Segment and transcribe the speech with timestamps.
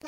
[0.00, 0.04] I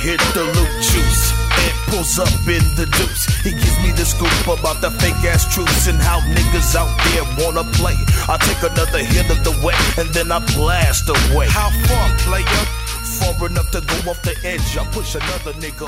[0.00, 3.26] hit the loot juice and pulls up in the deuce.
[3.42, 7.24] He gives me the scoop about the fake ass truths and how niggas out there
[7.44, 7.96] wanna play.
[8.26, 11.48] I take another hit of the wet and then I blast away.
[11.48, 12.81] How far, player?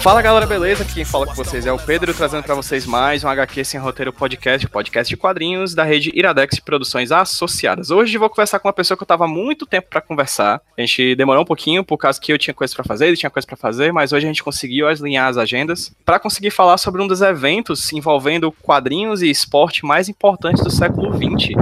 [0.00, 0.84] Fala galera, beleza?
[0.84, 3.80] Aqui quem fala com vocês é o Pedro, trazendo pra vocês mais um HQ Sem
[3.80, 7.90] Roteiro Podcast, podcast de quadrinhos da rede Iradex Produções Associadas.
[7.90, 10.60] Hoje vou conversar com uma pessoa que eu tava há muito tempo pra conversar.
[10.78, 13.30] A gente demorou um pouquinho por causa que eu tinha coisa pra fazer, ele tinha
[13.30, 17.02] coisa pra fazer, mas hoje a gente conseguiu alinhar as agendas pra conseguir falar sobre
[17.02, 21.54] um dos eventos envolvendo quadrinhos e esporte mais importantes do século XX.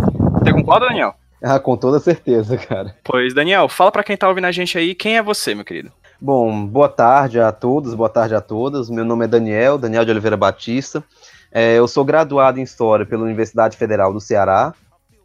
[0.42, 1.21] Você concorda, Daniel?
[1.42, 2.94] Ah, com toda certeza, cara.
[3.02, 5.90] Pois, Daniel, fala pra quem tá ouvindo a gente aí, quem é você, meu querido?
[6.20, 8.88] Bom, boa tarde a todos, boa tarde a todas.
[8.88, 11.02] Meu nome é Daniel, Daniel de Oliveira Batista.
[11.50, 14.72] É, eu sou graduado em História pela Universidade Federal do Ceará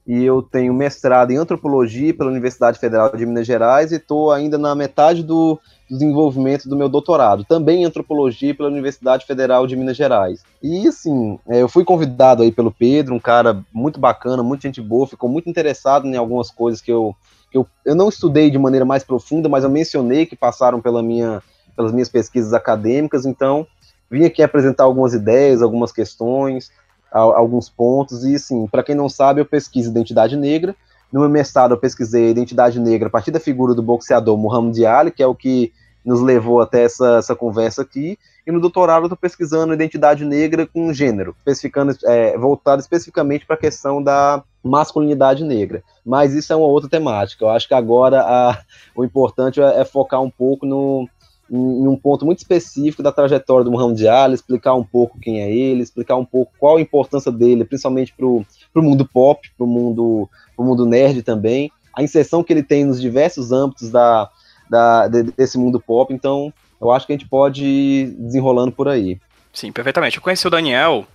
[0.08, 4.58] e eu tenho mestrado em Antropologia pela Universidade Federal de Minas Gerais e estou ainda
[4.58, 9.97] na metade do desenvolvimento do meu doutorado, também em Antropologia pela Universidade Federal de Minas
[9.97, 10.44] Gerais.
[10.63, 14.81] E, assim, é, eu fui convidado aí pelo Pedro, um cara muito bacana, muito gente
[14.81, 17.13] boa, ficou muito interessado em algumas coisas que eu
[17.50, 21.02] que eu, eu não estudei de maneira mais profunda, mas eu mencionei que passaram pela
[21.02, 21.41] minha,
[21.78, 23.66] pelas minhas pesquisas acadêmicas, então
[24.11, 26.69] vim aqui apresentar algumas ideias, algumas questões,
[27.11, 30.75] a, alguns pontos, e assim, para quem não sabe, eu pesquiso identidade negra,
[31.11, 35.11] no meu mestrado eu pesquisei identidade negra a partir da figura do boxeador Muhammad Ali,
[35.11, 35.72] que é o que
[36.03, 40.66] nos levou até essa, essa conversa aqui, e no doutorado eu estou pesquisando identidade negra
[40.66, 45.83] com gênero, especificando, é, voltado especificamente para a questão da masculinidade negra.
[46.05, 47.44] Mas isso é uma outra temática.
[47.44, 48.58] Eu acho que agora a,
[48.95, 51.09] o importante é, é, focar um pouco no,
[51.52, 55.52] em, um ponto muito específico da trajetória do Muhammad Ali, explicar um pouco quem é
[55.52, 58.45] ele, explicar um pouco qual a importância dele, principalmente para o
[58.76, 63.52] mundo pop, para o mundo, mundo nerd também, a inserção que ele tem nos diversos
[63.52, 64.30] âmbitos da,
[64.69, 66.13] da, desse mundo pop.
[66.13, 69.19] Então, eu acho que a gente pode ir desenrolando por aí.
[69.52, 70.18] Sim, perfeitamente.
[70.18, 71.08] Eu conheci o Daniel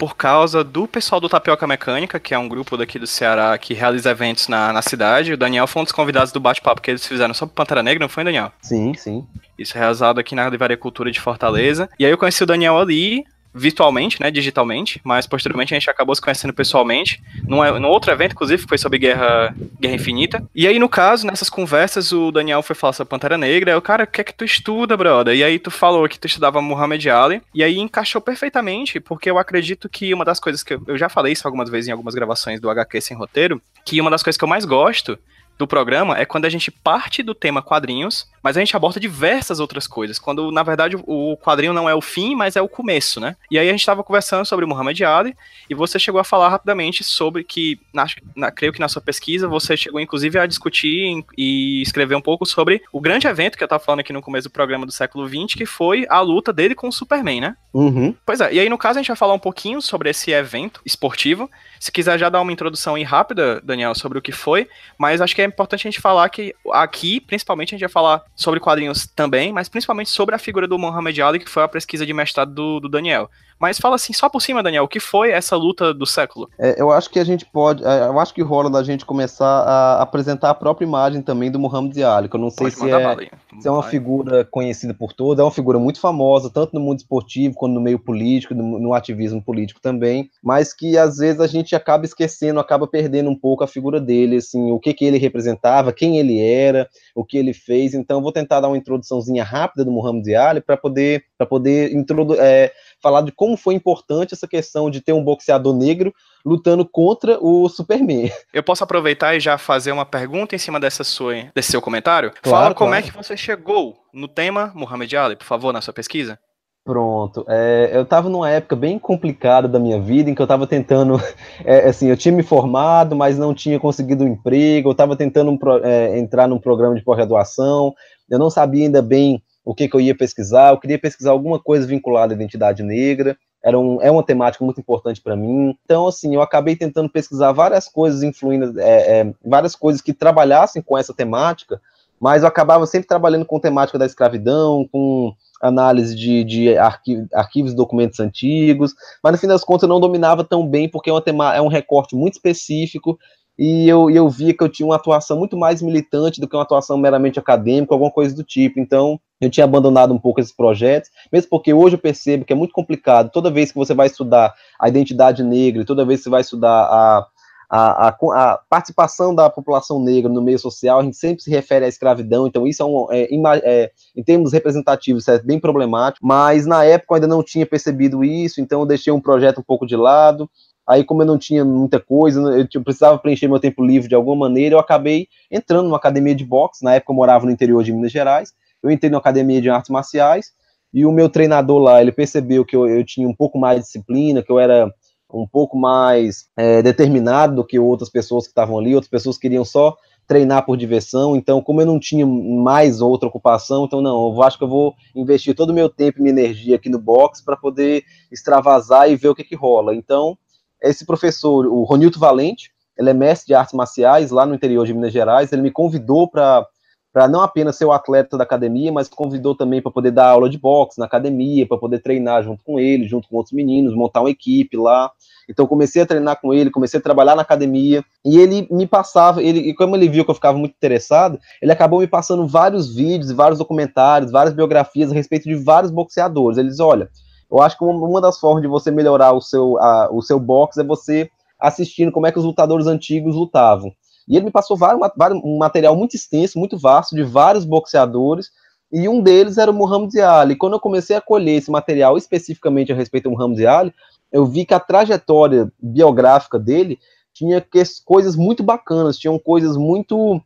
[0.00, 3.74] por causa do pessoal do Tapioca Mecânica, que é um grupo daqui do Ceará que
[3.74, 5.34] realiza eventos na, na cidade.
[5.34, 8.08] O Daniel foi um dos convidados do bate-papo que eles fizeram sobre Pantera Negra, não
[8.08, 8.50] foi, Daniel?
[8.62, 9.26] Sim, sim.
[9.58, 11.86] Isso é realizado aqui na Livraria Cultura de Fortaleza.
[11.98, 16.14] E aí eu conheci o Daniel ali, virtualmente, né, digitalmente, mas posteriormente a gente acabou
[16.14, 20.42] se conhecendo pessoalmente, num, num outro evento, inclusive, que foi sobre Guerra, Guerra Infinita.
[20.54, 24.04] E aí, no caso, nessas conversas, o Daniel foi falar sobre Pantera Negra, o cara,
[24.04, 25.34] o que é que tu estuda, brother?
[25.34, 29.38] E aí tu falou que tu estudava Muhammad Ali, e aí encaixou perfeitamente, porque eu
[29.38, 32.14] acredito que uma das coisas que eu, eu já falei isso algumas vezes em algumas
[32.14, 35.18] gravações do HQ Sem Roteiro, que uma das coisas que eu mais gosto
[35.60, 39.60] do programa é quando a gente parte do tema quadrinhos, mas a gente aborda diversas
[39.60, 43.20] outras coisas, quando na verdade o quadrinho não é o fim, mas é o começo,
[43.20, 43.36] né?
[43.50, 45.36] E aí a gente estava conversando sobre o Muhammad Ali
[45.68, 49.46] e você chegou a falar rapidamente sobre que, na, na, creio que na sua pesquisa
[49.46, 53.66] você chegou inclusive a discutir e escrever um pouco sobre o grande evento que eu
[53.66, 56.74] estava falando aqui no começo do programa do século XX, que foi a luta dele
[56.74, 57.56] com o Superman, né?
[57.74, 58.14] Uhum.
[58.24, 60.80] Pois é, e aí no caso a gente vai falar um pouquinho sobre esse evento
[60.86, 61.50] esportivo.
[61.78, 64.66] Se quiser já dar uma introdução aí rápida, Daniel, sobre o que foi,
[64.98, 68.22] mas acho que é importante a gente falar que aqui, principalmente, a gente vai falar
[68.34, 72.06] sobre quadrinhos também, mas principalmente sobre a figura do Muhammad Ali, que foi a pesquisa
[72.06, 73.30] de mestrado do, do Daniel.
[73.60, 76.48] Mas fala assim, só por cima, Daniel, o que foi essa luta do século?
[76.58, 77.84] É, eu acho que a gente pode.
[77.84, 81.58] É, eu acho que rola da gente começar a apresentar a própria imagem também do
[81.58, 85.38] Muhammad Ali, que eu não sei se é, se é uma figura conhecida por todos,
[85.38, 88.94] é uma figura muito famosa, tanto no mundo esportivo quanto no meio político, no, no
[88.94, 93.62] ativismo político também, mas que às vezes a gente acaba esquecendo, acaba perdendo um pouco
[93.62, 97.52] a figura dele, assim, o que, que ele representava, quem ele era, o que ele
[97.52, 97.92] fez.
[97.92, 102.42] Então, vou tentar dar uma introduçãozinha rápida do Muhammad Ali para poder, poder introduzir.
[102.42, 102.72] É,
[103.02, 106.12] falar de como foi importante essa questão de ter um boxeador negro
[106.44, 108.30] lutando contra o Superman.
[108.52, 112.32] Eu posso aproveitar e já fazer uma pergunta em cima dessa sua, desse seu comentário?
[112.42, 113.04] Claro, Fala como claro.
[113.04, 116.38] é que você chegou no tema Muhammad Ali, por favor, na sua pesquisa.
[116.84, 117.44] Pronto.
[117.46, 121.20] É, eu estava numa época bem complicada da minha vida, em que eu estava tentando,
[121.64, 125.50] é, assim, eu tinha me formado, mas não tinha conseguido um emprego, eu estava tentando
[125.50, 127.94] um, é, entrar num programa de pós-graduação,
[128.30, 131.60] eu não sabia ainda bem o que, que, eu ia pesquisar, eu queria pesquisar alguma
[131.60, 135.78] coisa vinculada à identidade negra, era um, é uma temática muito importante para mim.
[135.84, 140.82] Então, assim, eu acabei tentando pesquisar várias coisas influindo, é, é, várias coisas que trabalhassem
[140.82, 141.80] com essa temática,
[142.18, 145.32] mas eu acabava sempre trabalhando com temática da escravidão, com
[145.62, 150.00] análise de, de arquivos, arquivos e documentos antigos, mas no fim das contas eu não
[150.00, 153.16] dominava tão bem, porque é, uma tema, é um recorte muito específico
[153.62, 156.62] e eu, eu via que eu tinha uma atuação muito mais militante do que uma
[156.62, 158.80] atuação meramente acadêmica, alguma coisa do tipo.
[158.80, 162.56] Então, eu tinha abandonado um pouco esses projetos, mesmo porque hoje eu percebo que é
[162.56, 163.30] muito complicado.
[163.30, 166.70] Toda vez que você vai estudar a identidade negra, toda vez que você vai estudar
[166.70, 167.26] a,
[167.68, 171.84] a, a, a, participação da população negra no meio social, a gente sempre se refere
[171.84, 173.28] à escravidão, então isso é, um, é,
[173.62, 178.24] é, em termos representativos é bem problemático, mas na época eu ainda não tinha percebido
[178.24, 180.50] isso, então eu deixei um projeto um pouco de lado,
[180.90, 184.14] Aí, como eu não tinha muita coisa, eu, eu precisava preencher meu tempo livre de
[184.14, 186.84] alguma maneira, eu acabei entrando numa academia de boxe.
[186.84, 188.52] Na época, eu morava no interior de Minas Gerais.
[188.82, 190.52] Eu entrei numa academia de artes marciais
[190.92, 193.86] e o meu treinador lá, ele percebeu que eu, eu tinha um pouco mais de
[193.86, 194.92] disciplina, que eu era
[195.32, 198.94] um pouco mais é, determinado do que outras pessoas que estavam ali.
[198.94, 199.96] Outras pessoas queriam só
[200.26, 201.36] treinar por diversão.
[201.36, 204.94] Então, como eu não tinha mais outra ocupação, então não, eu acho que eu vou
[205.14, 209.16] investir todo o meu tempo e minha energia aqui no boxe para poder extravasar e
[209.16, 209.94] ver o que que rola.
[209.94, 210.36] Então,
[210.82, 214.94] esse professor, o Ronilto Valente, ele é mestre de artes marciais lá no interior de
[214.94, 216.66] Minas Gerais, ele me convidou para
[217.12, 220.48] para não apenas ser o atleta da academia, mas convidou também para poder dar aula
[220.48, 224.20] de boxe na academia, para poder treinar junto com ele, junto com outros meninos, montar
[224.20, 225.10] uma equipe lá.
[225.48, 229.42] Então comecei a treinar com ele, comecei a trabalhar na academia e ele me passava,
[229.42, 232.94] ele e como ele viu que eu ficava muito interessado, ele acabou me passando vários
[232.94, 236.58] vídeos, vários documentários, várias biografias a respeito de vários boxeadores.
[236.58, 237.10] Ele diz, olha,
[237.50, 240.80] eu acho que uma das formas de você melhorar o seu, a, o seu boxe
[240.80, 243.92] é você assistindo como é que os lutadores antigos lutavam.
[244.28, 248.50] E ele me passou vários, vários, um material muito extenso, muito vasto, de vários boxeadores,
[248.92, 250.56] e um deles era o Muhammad Ali.
[250.56, 253.94] Quando eu comecei a colher esse material especificamente a respeito do Muhammad Ali,
[254.32, 256.98] eu vi que a trajetória biográfica dele
[257.32, 260.40] tinha que, coisas muito bacanas, tinham coisas muito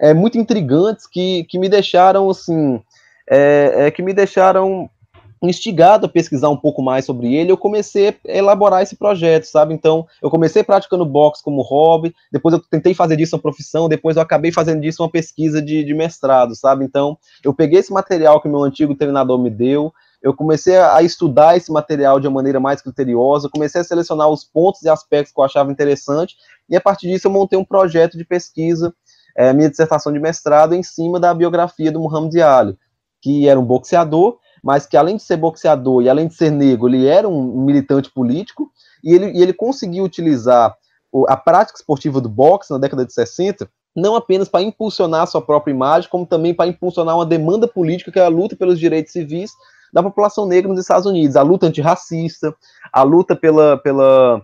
[0.00, 2.80] é, muito intrigantes que, que me deixaram assim,
[3.28, 4.88] é, é, que me deixaram
[5.42, 9.74] instigado a pesquisar um pouco mais sobre ele, eu comecei a elaborar esse projeto, sabe?
[9.74, 14.16] Então, eu comecei praticando boxe como hobby, depois eu tentei fazer disso uma profissão, depois
[14.16, 16.84] eu acabei fazendo disso uma pesquisa de, de mestrado, sabe?
[16.84, 21.56] Então, eu peguei esse material que meu antigo treinador me deu, eu comecei a estudar
[21.56, 25.40] esse material de uma maneira mais criteriosa, comecei a selecionar os pontos e aspectos que
[25.40, 26.36] eu achava interessante,
[26.68, 28.92] e a partir disso eu montei um projeto de pesquisa,
[29.36, 32.76] é, minha dissertação de mestrado, em cima da biografia do Muhammad Ali,
[33.22, 36.88] que era um boxeador, mas que além de ser boxeador e além de ser negro,
[36.88, 38.70] ele era um militante político,
[39.02, 40.74] e ele, e ele conseguiu utilizar
[41.28, 45.42] a prática esportiva do boxe na década de 60, não apenas para impulsionar a sua
[45.42, 49.12] própria imagem, como também para impulsionar uma demanda política que é a luta pelos direitos
[49.12, 49.52] civis
[49.92, 52.54] da população negra nos Estados Unidos, a luta antirracista,
[52.92, 54.42] a luta pela, pela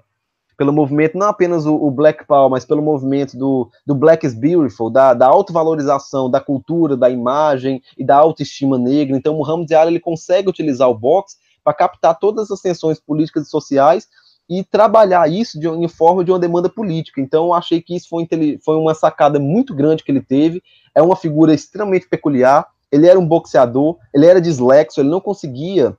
[0.56, 4.34] pelo movimento, não apenas o, o, Black Power, mas pelo movimento do, do Black is
[4.34, 9.16] Beautiful, da, da autovalorização da cultura, da imagem e da autoestima negra.
[9.16, 13.50] Então, Muhammad Ali ele consegue utilizar o boxe para captar todas as tensões políticas e
[13.50, 14.06] sociais
[14.48, 17.20] e trabalhar isso de, em forma de uma demanda política.
[17.20, 18.28] Então, eu achei que isso foi,
[18.64, 20.62] foi uma sacada muito grande que ele teve.
[20.94, 22.66] É uma figura extremamente peculiar.
[22.92, 25.96] Ele era um boxeador, ele era dislexo, ele não conseguia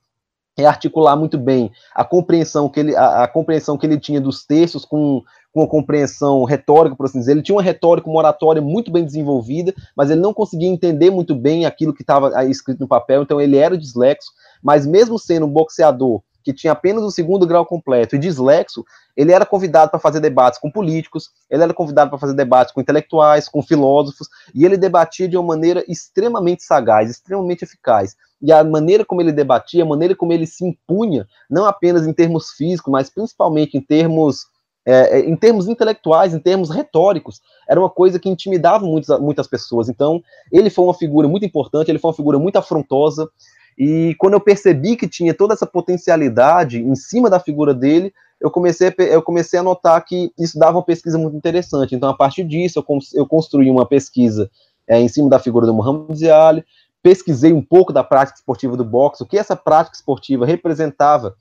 [0.57, 4.45] é articular muito bem a compreensão que ele, a, a, compreensão que ele tinha dos
[4.45, 5.21] textos com,
[5.53, 7.33] com a compreensão retórica, por assim dizer.
[7.33, 11.35] Ele tinha uma retórica, uma oratória muito bem desenvolvida, mas ele não conseguia entender muito
[11.35, 14.31] bem aquilo que estava escrito no papel, então ele era dislexo,
[14.63, 18.85] mas mesmo sendo um boxeador que tinha apenas o segundo grau completo e dislexo,
[19.17, 22.79] ele era convidado para fazer debates com políticos, ele era convidado para fazer debates com
[22.79, 28.15] intelectuais, com filósofos, e ele debatia de uma maneira extremamente sagaz, extremamente eficaz.
[28.39, 32.13] E a maneira como ele debatia, a maneira como ele se impunha, não apenas em
[32.13, 34.45] termos físicos, mas principalmente em termos
[34.85, 39.47] é, é em termos intelectuais, em termos retóricos, era uma coisa que intimidava muitas, muitas
[39.47, 39.89] pessoas.
[39.89, 40.21] Então,
[40.51, 43.27] ele foi uma figura muito importante, ele foi uma figura muito afrontosa,
[43.77, 48.49] e quando eu percebi que tinha toda essa potencialidade em cima da figura dele, eu
[48.49, 51.95] comecei, a, eu comecei a notar que isso dava uma pesquisa muito interessante.
[51.95, 54.49] Então, a partir disso, eu, eu construí uma pesquisa
[54.87, 56.63] é, em cima da figura do Muhammad Ali,
[57.01, 61.35] pesquisei um pouco da prática esportiva do boxe, o que essa prática esportiva representava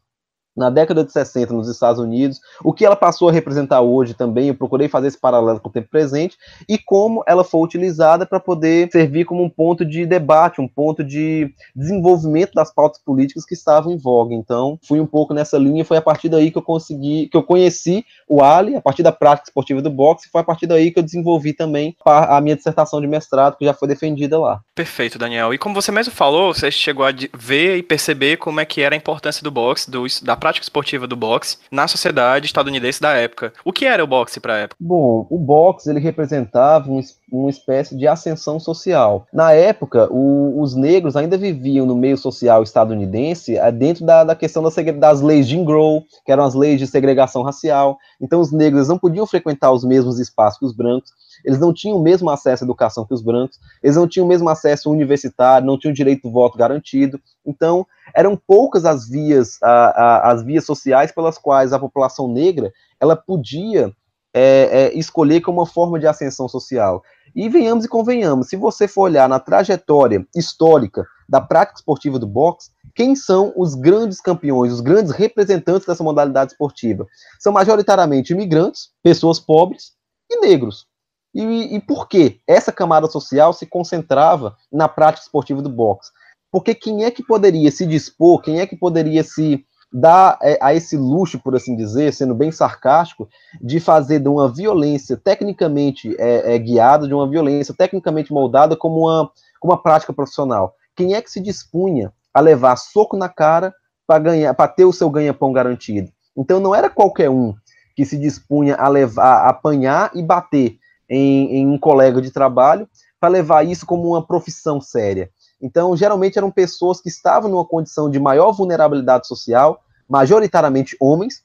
[0.57, 4.49] na década de 60 nos Estados Unidos, o que ela passou a representar hoje também,
[4.49, 6.37] eu procurei fazer esse paralelo com o tempo presente,
[6.69, 11.03] e como ela foi utilizada para poder servir como um ponto de debate, um ponto
[11.03, 14.35] de desenvolvimento das pautas políticas que estavam em voga.
[14.35, 17.43] Então, fui um pouco nessa linha, foi a partir daí que eu consegui, que eu
[17.43, 20.99] conheci o Ali, a partir da prática esportiva do boxe, foi a partir daí que
[20.99, 24.61] eu desenvolvi também a minha dissertação de mestrado, que já foi defendida lá.
[24.75, 25.53] Perfeito, Daniel.
[25.53, 28.95] E como você mesmo falou, você chegou a ver e perceber como é que era
[28.95, 33.51] a importância do boxe, do, da prática esportiva do boxe na sociedade estadunidense da época.
[33.65, 34.77] O que era o boxe para a época?
[34.79, 37.01] Bom, o boxe ele representava um,
[37.33, 39.27] uma espécie de ascensão social.
[39.33, 44.37] Na época, o, os negros ainda viviam no meio social estadunidense é, dentro da, da
[44.37, 47.97] questão das, das leis de Jim Crow, que eram as leis de segregação racial.
[48.21, 51.11] Então, os negros não podiam frequentar os mesmos espaços que os brancos,
[51.45, 54.29] eles não tinham o mesmo acesso à educação que os brancos, eles não tinham o
[54.29, 57.21] mesmo acesso universitário, não tinham direito do voto garantido.
[57.47, 62.73] Então, eram poucas as vias, a, a, as vias sociais pelas quais a população negra
[63.01, 63.93] ela podia
[64.33, 67.03] é, é, escolher como uma forma de ascensão social.
[67.35, 72.27] E venhamos e convenhamos, se você for olhar na trajetória histórica da prática esportiva do
[72.27, 77.07] boxe, quem são os grandes campeões, os grandes representantes dessa modalidade esportiva?
[77.39, 79.93] São majoritariamente imigrantes, pessoas pobres
[80.31, 80.87] e negros.
[81.35, 86.11] E, e por que essa camada social se concentrava na prática esportiva do boxe?
[86.51, 90.75] Porque quem é que poderia se dispor, quem é que poderia se dar é, a
[90.75, 93.29] esse luxo, por assim dizer, sendo bem sarcástico,
[93.61, 99.01] de fazer de uma violência tecnicamente é, é, guiada, de uma violência tecnicamente moldada como
[99.01, 100.75] uma, como uma prática profissional?
[100.97, 103.75] Quem é que se dispunha a levar soco na cara
[104.07, 106.11] para ganhar, para ter o seu ganha-pão garantido?
[106.37, 107.55] Então não era qualquer um
[107.95, 112.89] que se dispunha a levar, a apanhar e bater em, em um colega de trabalho
[113.21, 115.31] para levar isso como uma profissão séria.
[115.61, 121.43] Então, geralmente eram pessoas que estavam numa condição de maior vulnerabilidade social, majoritariamente homens,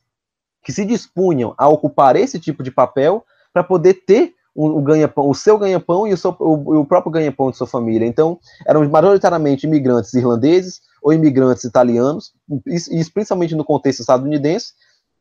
[0.61, 3.23] que se dispunham a ocupar esse tipo de papel
[3.53, 7.49] para poder ter o, ganha-pão, o seu ganha-pão e o, seu, o, o próprio ganha-pão
[7.49, 8.05] de sua família.
[8.05, 8.37] Então,
[8.67, 12.33] eram majoritariamente imigrantes irlandeses ou imigrantes italianos,
[12.67, 14.73] isso principalmente no contexto estadunidense,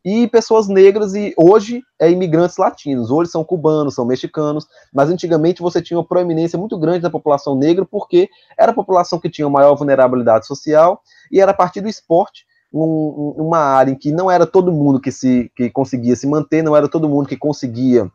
[0.05, 3.11] e pessoas negras e hoje é imigrantes latinos.
[3.11, 7.55] Hoje são cubanos, são mexicanos, mas antigamente você tinha uma proeminência muito grande da população
[7.55, 8.29] negra porque
[8.59, 13.35] era a população que tinha maior vulnerabilidade social e era a partir do esporte um,
[13.37, 16.77] uma área em que não era todo mundo que se que conseguia se manter, não
[16.77, 18.11] era todo mundo que conseguia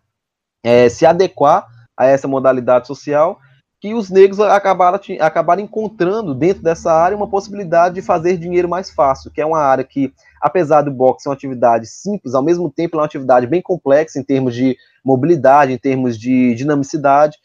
[0.64, 3.40] é, se adequar a essa modalidade social
[3.84, 8.90] que os negros acabaram, acabaram encontrando dentro dessa área uma possibilidade de fazer dinheiro mais
[8.90, 12.72] fácil, que é uma área que, apesar do boxe ser uma atividade simples, ao mesmo
[12.72, 17.38] tempo é uma atividade bem complexa em termos de mobilidade, em termos de dinamicidade,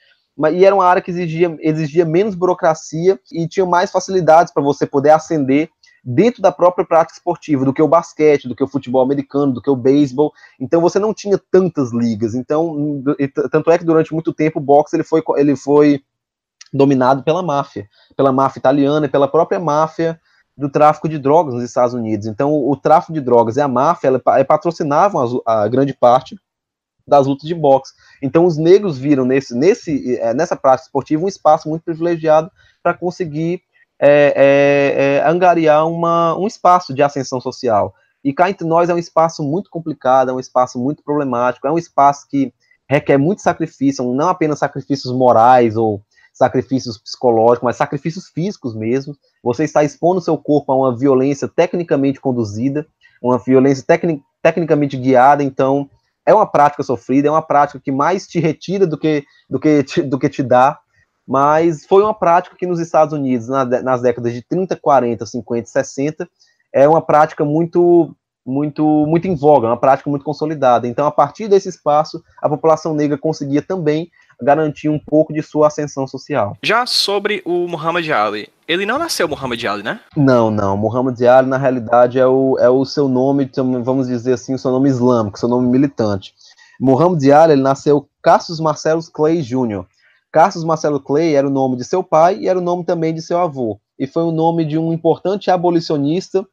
[0.53, 4.87] e era uma área que exigia, exigia menos burocracia e tinha mais facilidades para você
[4.87, 5.69] poder ascender
[6.05, 9.61] dentro da própria prática esportiva, do que o basquete, do que o futebol americano, do
[9.61, 10.33] que o beisebol.
[10.61, 12.37] Então você não tinha tantas ligas.
[12.37, 13.03] Então,
[13.51, 16.01] tanto é que durante muito tempo o boxe ele foi, ele foi
[16.73, 20.21] dominado pela máfia, pela máfia italiana e pela própria máfia
[20.57, 22.27] do tráfico de drogas nos Estados Unidos.
[22.27, 26.37] Então, o, tráfico de drogas e a máfia ela, ela patrocinavam a, a, grande parte
[27.07, 27.93] das lutas de boxe.
[28.21, 32.51] Então, os negros viram nesse, nesse, é, nessa prática esportiva um espaço muito privilegiado
[32.83, 33.63] para conseguir
[34.01, 37.95] é, é, é, angariar uma, um espaço de ascensão social.
[38.25, 41.73] E cá entre nós é um espaço muito complicado, é um espaço muito problemático, é
[41.73, 42.53] um espaço que
[42.89, 46.03] requer muito sacrifício, não apenas sacrifícios morais ou
[46.39, 49.17] sacrifícios psicológicos, mas sacrifícios físicos mesmo.
[49.43, 52.87] Você está expondo seu corpo a uma violência tecnicamente conduzida,
[53.21, 55.91] uma violência tecni tecnicamente guiada, então
[56.25, 59.83] é uma prática sofrida, é uma prática que mais te retira do que, do que,
[59.83, 60.79] te, do que te dá,
[61.27, 65.67] mas foi uma prática que nos Estados Unidos, na, nas décadas de 30, 40, 50,
[65.67, 66.29] 60,
[66.73, 68.15] é uma prática muito
[68.47, 70.87] muito muito em voga, uma prática muito consolidada.
[70.87, 74.09] Então, a partir desse espaço, a população negra conseguia também
[74.41, 76.57] garantir um pouco de sua ascensão social.
[76.63, 80.01] Já sobre o Muhammad Ali, ele não nasceu Muhammad Ali, né?
[80.17, 80.77] Não, não.
[80.77, 83.51] Muhammad Ali, na realidade, é o, é o seu nome,
[83.83, 86.35] vamos dizer assim, o seu nome islâmico, seu nome militante.
[86.81, 89.85] Muhammad Ali, ele nasceu Cassius Marcelo Clay Jr.
[90.31, 93.23] Cassius Marcelo Clay era o nome de seu pai e era o nome também de
[93.23, 93.81] seu avô.
[93.99, 96.47] E foi o nome de um importante abolicionista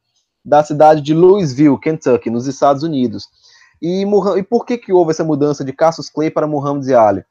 [0.44, 3.28] da cidade de Louisville, Kentucky, nos Estados Unidos.
[3.82, 4.04] E,
[4.38, 7.24] e por que, que houve essa mudança de Cassius Clay para Muhammad Ali?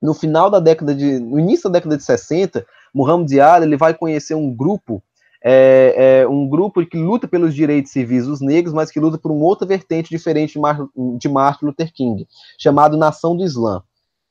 [0.00, 2.64] No final da década de, no início da década de 60,
[2.94, 5.02] Muhammad Ali ele vai conhecer um grupo,
[5.42, 9.30] é, é, um grupo que luta pelos direitos civis dos negros, mas que luta por
[9.30, 10.86] uma outra vertente diferente de, Mar,
[11.18, 12.26] de Martin Luther King,
[12.58, 13.82] chamado Nação do Islã.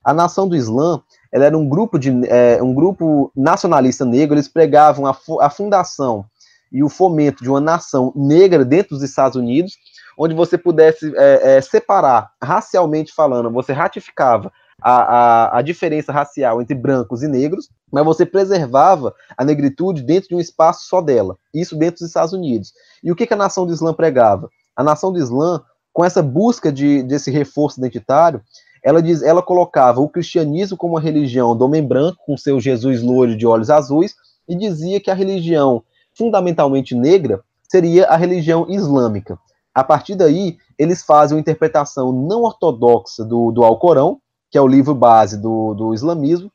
[0.04, 4.36] A Nação do Islã, ela era um grupo de, é, um grupo nacionalista negro.
[4.36, 6.26] Eles pregavam a, a fundação
[6.72, 9.78] e o fomento de uma nação negra dentro dos Estados Unidos,
[10.18, 16.62] onde você pudesse é, é, separar, racialmente falando, você ratificava a, a, a, diferença racial
[16.62, 21.38] entre brancos e negros, mas você preservava a negritude dentro de um espaço só dela,
[21.54, 22.74] isso dentro dos Estados Unidos.
[23.04, 24.50] E o que, que a nação do Islã pregava?
[24.76, 28.42] A nação do Islã, com essa busca de, desse reforço identitário,
[28.84, 33.02] ela, diz, ela colocava o cristianismo como uma religião do homem branco, com seu Jesus
[33.02, 34.16] loiro de olhos azuis,
[34.48, 35.84] e dizia que a religião
[36.16, 39.38] fundamentalmente negra seria a religião islâmica.
[39.74, 44.20] A partir daí, eles fazem uma interpretação não ortodoxa do, do Alcorão,
[44.58, 46.52] que é o livro base do, do islamismo,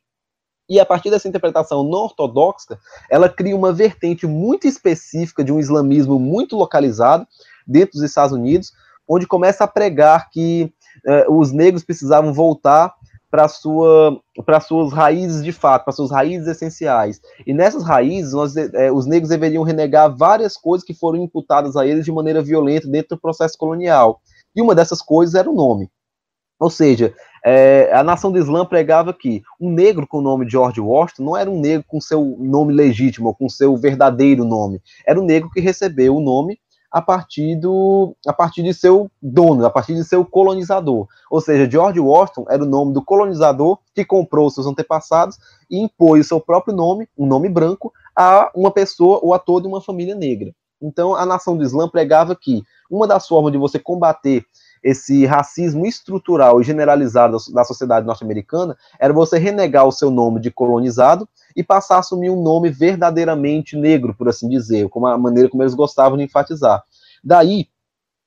[0.68, 2.76] e a partir dessa interpretação não ortodoxa,
[3.09, 7.25] ela cria uma vertente muito específica de um islamismo muito localizado
[7.64, 8.73] dentro dos Estados Unidos,
[9.06, 10.73] onde começa a pregar que
[11.06, 12.92] eh, os negros precisavam voltar
[13.30, 17.21] para sua para suas raízes de fato, para suas raízes essenciais.
[17.47, 21.87] E nessas raízes, nós, é, os negros deveriam renegar várias coisas que foram imputadas a
[21.87, 24.21] eles de maneira violenta dentro do processo colonial.
[24.56, 25.88] E uma dessas coisas era o nome.
[26.62, 27.12] Ou seja,
[27.45, 31.37] é, a nação do Islã pregava que um negro com o nome George Washington não
[31.37, 34.81] era um negro com seu nome legítimo, com seu verdadeiro nome.
[35.04, 39.66] Era um negro que recebeu o nome a partir, do, a partir de seu dono,
[39.66, 41.09] a partir de seu colonizador.
[41.28, 45.38] Ou seja, George Washington era o nome do colonizador que comprou seus antepassados
[45.69, 49.66] e impôs o seu próprio nome, um nome branco, a uma pessoa ou a toda
[49.66, 50.54] uma família negra.
[50.81, 54.45] Então, a nação do Islã pregava que uma das formas de você combater
[54.82, 60.50] esse racismo estrutural e generalizado da sociedade norte-americana era você renegar o seu nome de
[60.50, 65.48] colonizado e passar a assumir um nome verdadeiramente negro, por assim dizer, como a maneira
[65.48, 66.82] como eles gostavam de enfatizar.
[67.22, 67.68] Daí,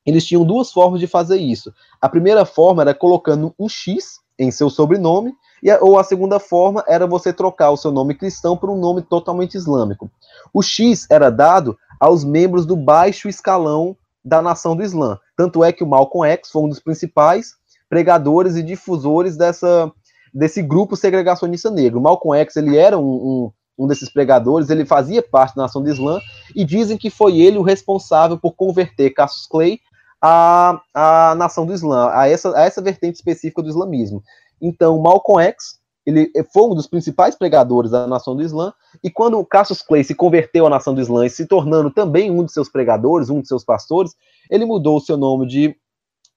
[0.05, 1.73] eles tinham duas formas de fazer isso.
[1.99, 5.33] A primeira forma era colocando um X em seu sobrenome,
[5.63, 8.77] e a, ou a segunda forma era você trocar o seu nome cristão por um
[8.77, 10.11] nome totalmente islâmico.
[10.53, 15.17] O X era dado aos membros do baixo escalão da nação do Islã.
[15.35, 17.53] Tanto é que o Malcolm X foi um dos principais
[17.89, 19.91] pregadores e difusores dessa,
[20.33, 21.99] desse grupo segregacionista negro.
[21.99, 25.83] O Malcolm X ele era um, um, um desses pregadores, ele fazia parte da nação
[25.83, 26.19] do Islã,
[26.55, 29.79] e dizem que foi ele o responsável por converter Cassius Clay
[30.21, 34.23] à, à nação do Islã, a essa, a essa vertente específica do islamismo.
[34.61, 39.43] Então, Malcolm X ele foi um dos principais pregadores da nação do Islã, e quando
[39.45, 42.69] Cassius Clay se converteu à nação do Islã e se tornando também um de seus
[42.69, 44.13] pregadores, um de seus pastores,
[44.49, 45.75] ele mudou o seu nome de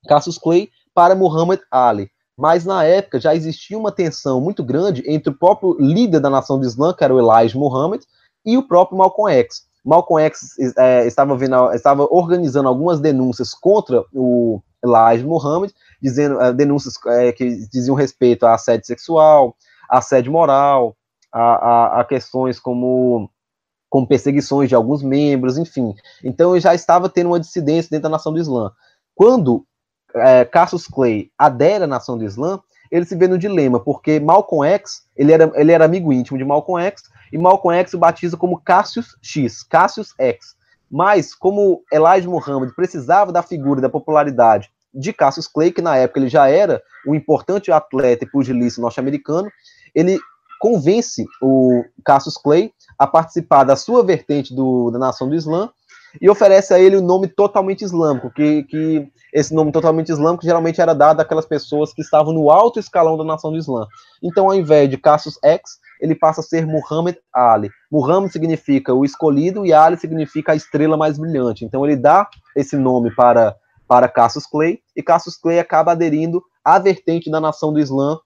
[0.07, 2.11] Cassius Clay para Muhammad Ali.
[2.37, 6.59] Mas na época já existia uma tensão muito grande entre o próprio líder da nação
[6.59, 8.03] do Islã, que era o Elijah Muhammad,
[8.47, 9.67] e o próprio Malcolm X.
[9.85, 15.71] Malcolm X é, estava, vendo, estava organizando algumas denúncias contra o Elijah Muhammad,
[16.01, 19.57] dizendo uh, denúncias uh, que diziam respeito a assédio sexual,
[19.89, 20.97] assédio moral,
[21.33, 23.31] a, a, a, questões como,
[23.89, 25.95] como perseguições de alguns membros, enfim.
[26.23, 28.73] Então já estava tendo uma dissidência dentro da nação do Islã.
[29.15, 29.67] Quando
[30.15, 32.61] é, Cassius Clay adere à nação do Islã,
[32.91, 36.45] ele se vê no dilema, porque Malcolm X, ele era, ele era amigo íntimo de
[36.45, 40.57] Malcolm X, e Malcolm X o batiza como Cassius X, Cassius X.
[40.91, 46.19] Mas, como Elijah Muhammad precisava da figura, da popularidade de Cassius Clay, que na época
[46.19, 49.51] ele já era um importante atleta e pugilista norte-americano,
[49.95, 50.19] ele
[50.59, 55.71] convence o Cassius Clay a participar da sua vertente do, da nação do Islã
[56.21, 60.45] e oferece a ele o um nome totalmente islâmico, que, que esse nome totalmente islâmico
[60.45, 63.87] geralmente era dado àquelas pessoas que estavam no alto escalão da nação do Islã.
[64.23, 67.71] Então, ao invés de Cassius X, ele passa a ser Muhammad Ali.
[67.91, 71.65] Muhammad significa o escolhido e Ali significa a estrela mais brilhante.
[71.65, 73.55] Então, ele dá esse nome para
[73.89, 78.19] para Cassius Clay, e Cassius Clay acaba aderindo à vertente da nação do Islã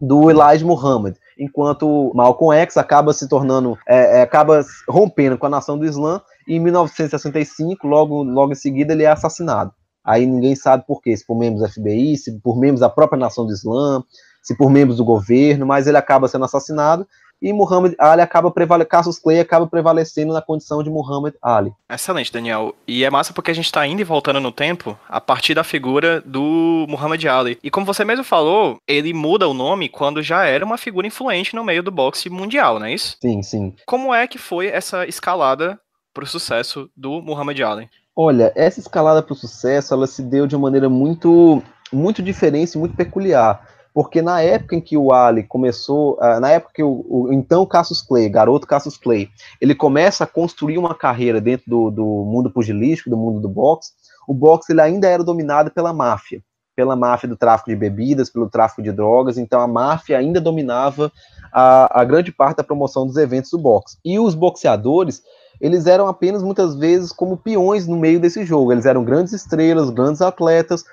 [0.00, 5.50] do Elijah Muhammad, enquanto Malcolm X acaba se tornando, é, é, acaba rompendo com a
[5.50, 9.72] nação do Islã, e em 1965, logo, logo em seguida, ele é assassinado.
[10.04, 13.18] Aí ninguém sabe por quê, se por membros do FBI, se por membros da própria
[13.18, 14.02] nação do Islã,
[14.42, 17.06] se por membros do governo, mas ele acaba sendo assassinado,
[17.44, 21.72] e Muhammad Ali acaba prevalecendo, Cassius Clay acaba prevalecendo na condição de Muhammad Ali.
[21.90, 22.74] Excelente, Daniel.
[22.86, 25.62] E é massa porque a gente está indo e voltando no tempo a partir da
[25.62, 27.58] figura do Muhammad Ali.
[27.62, 31.54] E como você mesmo falou, ele muda o nome quando já era uma figura influente
[31.54, 33.16] no meio do boxe mundial, não é isso?
[33.20, 33.74] Sim, sim.
[33.86, 35.78] Como é que foi essa escalada
[36.14, 37.90] para o sucesso do Muhammad Ali?
[38.16, 41.60] Olha, essa escalada para o sucesso, ela se deu de uma maneira muito,
[41.92, 46.72] muito diferente muito peculiar porque na época em que o Ali começou, uh, na época
[46.74, 51.40] que o, o, então Cassius Clay, garoto Cassius Clay, ele começa a construir uma carreira
[51.40, 53.92] dentro do, do mundo pugilístico, do mundo do boxe,
[54.26, 56.42] o boxe ele ainda era dominado pela máfia,
[56.74, 61.12] pela máfia do tráfico de bebidas, pelo tráfico de drogas, então a máfia ainda dominava
[61.52, 63.96] a, a grande parte da promoção dos eventos do boxe.
[64.04, 65.22] E os boxeadores,
[65.60, 69.90] eles eram apenas muitas vezes como peões no meio desse jogo, eles eram grandes estrelas,
[69.90, 70.84] grandes atletas,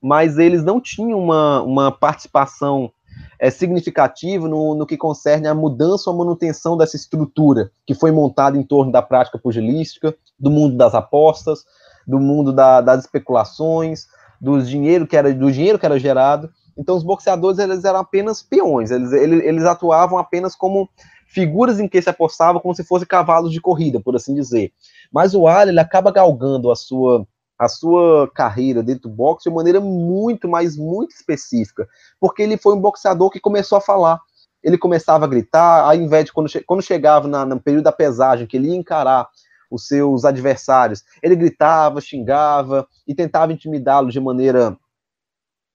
[0.00, 2.90] mas eles não tinham uma, uma participação
[3.38, 8.10] é, significativa no, no que concerne a mudança ou a manutenção dessa estrutura que foi
[8.10, 11.64] montada em torno da prática pugilística, do mundo das apostas,
[12.06, 14.06] do mundo da, das especulações,
[14.40, 16.50] do dinheiro que era do dinheiro que era gerado.
[16.76, 20.88] Então os boxeadores eles eram apenas peões, eles, eles, eles atuavam apenas como
[21.28, 24.72] figuras em que se apostava como se fossem cavalos de corrida, por assim dizer.
[25.12, 27.24] Mas o Ali ele acaba galgando a sua
[27.58, 31.88] a sua carreira dentro do boxe de maneira muito, mas muito específica,
[32.20, 34.20] porque ele foi um boxeador que começou a falar.
[34.62, 37.92] Ele começava a gritar, ao invés de quando, che quando chegava na, no período da
[37.92, 39.28] pesagem, que ele ia encarar
[39.68, 44.78] os seus adversários, ele gritava, xingava e tentava intimidá-los de maneira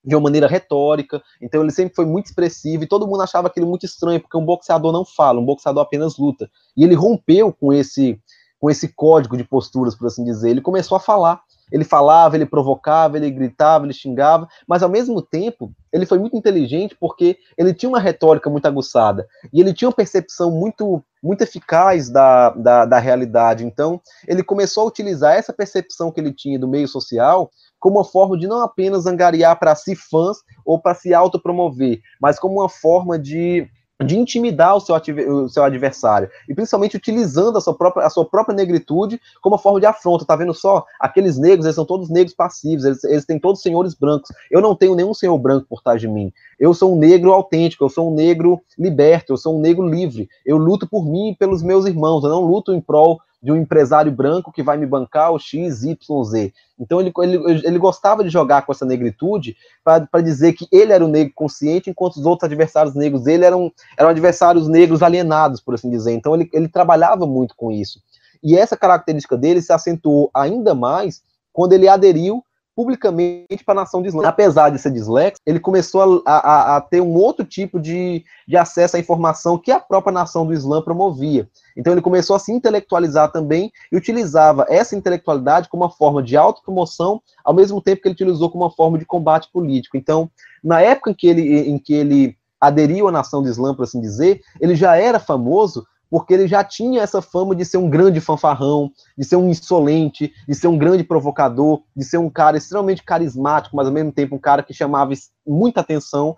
[0.04, 3.68] de uma maneira retórica, então ele sempre foi muito expressivo e todo mundo achava aquilo
[3.68, 6.50] muito estranho, porque um boxeador não fala, um boxeador apenas luta.
[6.76, 8.20] E ele rompeu com esse
[8.64, 10.50] com esse código de posturas, por assim dizer.
[10.50, 11.42] Ele começou a falar.
[11.70, 16.38] Ele falava, ele provocava, ele gritava, ele xingava, mas ao mesmo tempo ele foi muito
[16.38, 21.42] inteligente porque ele tinha uma retórica muito aguçada e ele tinha uma percepção muito, muito
[21.42, 23.66] eficaz da, da, da realidade.
[23.66, 27.52] Então ele começou a utilizar essa percepção que ele tinha do meio social
[27.84, 32.40] como uma forma de não apenas angariar para si fãs ou para se autopromover, mas
[32.40, 33.70] como uma forma de
[34.06, 38.26] de intimidar o seu, o seu, adversário, e principalmente utilizando a sua, própria, a sua
[38.26, 40.84] própria negritude como uma forma de afronta, tá vendo só?
[41.00, 44.76] Aqueles negros, eles são todos negros passivos, eles, eles têm todos senhores brancos, eu não
[44.76, 48.12] tenho nenhum senhor branco por trás de mim, eu sou um negro autêntico, eu sou
[48.12, 51.86] um negro liberto, eu sou um negro livre, eu luto por mim e pelos meus
[51.86, 55.38] irmãos, eu não luto em prol de um empresário branco que vai me bancar o
[55.38, 56.54] X, Y, Z.
[56.80, 61.04] Então ele, ele, ele gostava de jogar com essa negritude para dizer que ele era
[61.04, 65.74] o negro consciente, enquanto os outros adversários negros dele eram, eram adversários negros alienados, por
[65.74, 66.14] assim dizer.
[66.14, 68.00] Então ele, ele trabalhava muito com isso.
[68.42, 72.44] E essa característica dele se acentuou ainda mais quando ele aderiu
[72.76, 74.28] publicamente para a nação de Islã.
[74.28, 78.58] Apesar de ser dislexo, ele começou a, a, a, ter um outro tipo de, de
[78.58, 81.48] acesso à informação que a própria nação do Islã promovia.
[81.78, 86.36] Então ele começou a se intelectualizar também e utilizava essa intelectualidade como uma forma de
[86.36, 89.98] autopromoção, ao mesmo tempo que ele utilizou como uma forma de combate político.
[89.98, 90.30] Então,
[90.64, 94.00] na época em que ele, em que ele aderiu à nação do Islã, por assim
[94.00, 98.22] dizer, ele já era famoso porque ele já tinha essa fama de ser um grande
[98.22, 103.02] fanfarrão, de ser um insolente, de ser um grande provocador, de ser um cara extremamente
[103.02, 105.12] carismático, mas ao mesmo tempo um cara que chamava
[105.44, 106.38] muita atenção.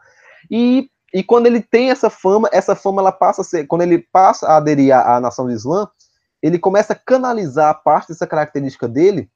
[0.50, 4.00] E, e quando ele tem essa fama, essa fama ela passa a ser, quando ele
[4.14, 5.90] passa a aderir à, à nação do Islã,
[6.42, 9.30] ele começa a canalizar parte dessa característica dele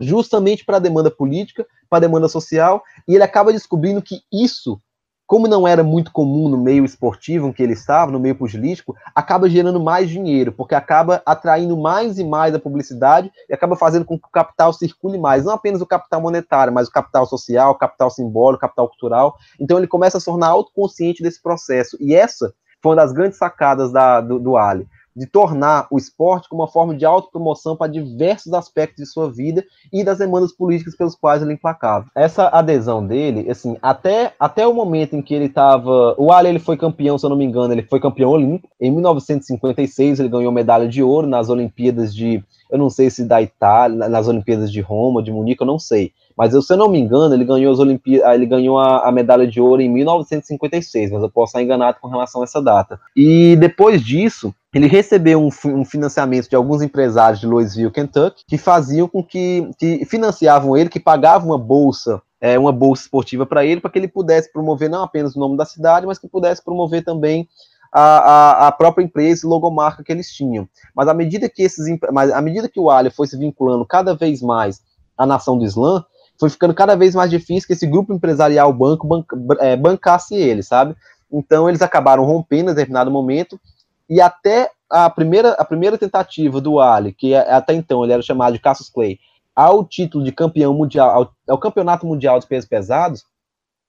[0.00, 4.82] justamente para a demanda política, para a demanda social, e ele acaba descobrindo que isso
[5.28, 8.96] como não era muito comum no meio esportivo em que ele estava, no meio pugilístico,
[9.14, 14.06] acaba gerando mais dinheiro, porque acaba atraindo mais e mais a publicidade e acaba fazendo
[14.06, 17.72] com que o capital circule mais, não apenas o capital monetário, mas o capital social,
[17.72, 19.36] o capital simbólico, o capital cultural.
[19.60, 21.98] Então ele começa a se tornar autoconsciente desse processo.
[22.00, 22.50] E essa
[22.82, 24.88] foi uma das grandes sacadas da, do, do Ali
[25.18, 29.64] de tornar o esporte como uma forma de autopromoção para diversos aspectos de sua vida
[29.92, 32.06] e das demandas políticas pelos quais ele emplacava.
[32.14, 36.14] Essa adesão dele, assim, até, até o momento em que ele estava.
[36.16, 38.72] O Ali ele foi campeão, se eu não me engano, ele foi campeão olímpico.
[38.80, 42.42] Em 1956, ele ganhou medalha de ouro nas Olimpíadas de.
[42.70, 46.12] Eu não sei se da Itália, nas Olimpíadas de Roma, de Munique, eu não sei.
[46.38, 49.10] Mas eu, se eu não me engano, ele ganhou as Olimpíadas, ele ganhou a, a,
[49.10, 53.00] medalha de ouro em 1956, mas eu posso estar enganado com relação a essa data.
[53.16, 58.56] E depois disso, ele recebeu um, um, financiamento de alguns empresários de Louisville, Kentucky, que
[58.56, 63.64] faziam com que, que financiavam ele, que pagavam uma bolsa, é, uma bolsa esportiva para
[63.64, 66.64] ele, para que ele pudesse promover não apenas o nome da cidade, mas que pudesse
[66.64, 67.48] promover também
[67.92, 70.68] a, a, a, própria empresa e logomarca que eles tinham.
[70.94, 74.14] Mas à medida que esses, mas à medida que o Ali foi se vinculando cada
[74.14, 74.80] vez mais
[75.16, 76.04] à nação do Islã,
[76.38, 80.62] foi ficando cada vez mais difícil que esse grupo empresarial banco banca, é, bancasse ele,
[80.62, 80.96] sabe?
[81.30, 83.60] Então eles acabaram rompendo em determinado momento
[84.08, 88.22] e até a primeira, a primeira tentativa do Ali, que é, até então ele era
[88.22, 89.18] chamado de Cassius Clay,
[89.54, 93.24] ao título de campeão mundial, ao, ao campeonato mundial de pesos pesados,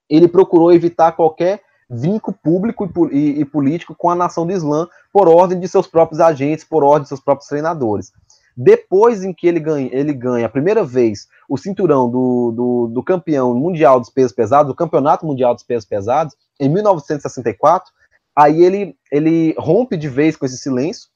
[0.09, 4.87] ele procurou evitar qualquer vínculo público e, e, e, político com a nação do Islã
[5.13, 8.11] por ordem de seus próprios agentes, por ordem de seus próprios treinadores.
[8.61, 13.01] Depois em que ele ganha, ele ganha a primeira vez o cinturão do, do, do
[13.01, 17.89] campeão mundial dos pesos pesados, do campeonato mundial dos pesos pesados, em 1964,
[18.35, 21.07] aí ele, ele rompe de vez com esse silêncio,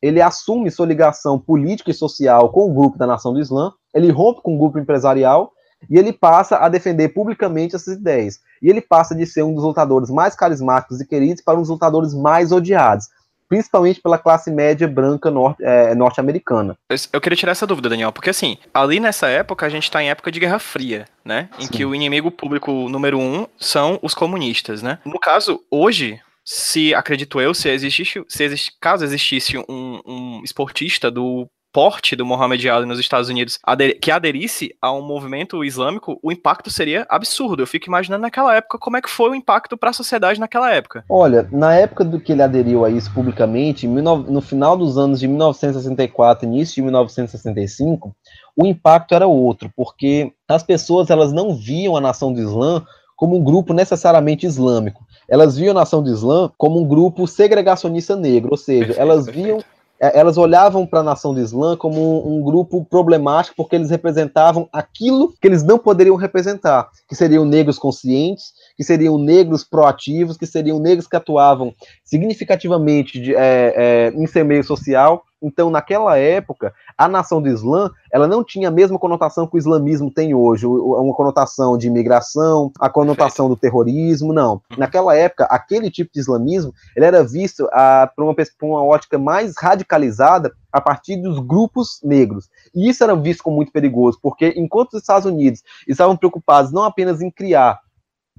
[0.00, 4.12] ele assume sua ligação política e social com o grupo da Nação do Islã, ele
[4.12, 5.50] rompe com o grupo empresarial
[5.90, 8.38] e ele passa a defender publicamente essas ideias.
[8.62, 11.70] E ele passa de ser um dos lutadores mais carismáticos e queridos para um dos
[11.70, 13.08] lutadores mais odiados
[13.52, 16.74] principalmente pela classe média branca norte, é, norte-americana.
[17.12, 20.08] Eu queria tirar essa dúvida, Daniel, porque assim, ali nessa época a gente está em
[20.08, 21.50] época de Guerra Fria, né?
[21.58, 21.70] Em Sim.
[21.70, 25.00] que o inimigo público número um são os comunistas, né?
[25.04, 31.46] No caso, hoje, se acredito eu, se existisse, se caso existisse um, um esportista do
[31.72, 36.30] porte do Mohammed Ali nos Estados Unidos ader que aderisse a um movimento islâmico, o
[36.30, 37.62] impacto seria absurdo.
[37.62, 40.70] Eu fico imaginando naquela época como é que foi o impacto para a sociedade naquela
[40.70, 41.04] época.
[41.08, 45.26] Olha, na época do que ele aderiu a isso publicamente, no final dos anos de
[45.26, 48.14] 1964, início de 1965,
[48.54, 52.84] o impacto era outro, porque as pessoas elas não viam a nação do Islã
[53.16, 55.06] como um grupo necessariamente islâmico.
[55.28, 59.26] Elas viam a nação do Islã como um grupo segregacionista negro, ou seja, perfeito, elas
[59.26, 59.71] viam perfeito
[60.02, 64.68] elas olhavam para a nação do Islã como um, um, grupo problemático porque eles representavam
[64.72, 70.46] aquilo que eles não poderiam representar, que seriam negros conscientes, que seriam negros proativos, que
[70.46, 76.72] seriam negros que atuavam significativamente de, é, é, em seu meio social então, naquela época,
[76.96, 80.66] a nação do Islã, ela não tinha a mesma conotação que o islamismo tem hoje,
[80.66, 84.62] uma conotação de imigração, a conotação do terrorismo, não.
[84.78, 89.18] Naquela época, aquele tipo de islamismo, ele era visto a, por, uma, por uma ótica
[89.18, 92.48] mais radicalizada a partir dos grupos negros.
[92.72, 96.84] E isso era visto como muito perigoso, porque enquanto os Estados Unidos estavam preocupados não
[96.84, 97.80] apenas em criar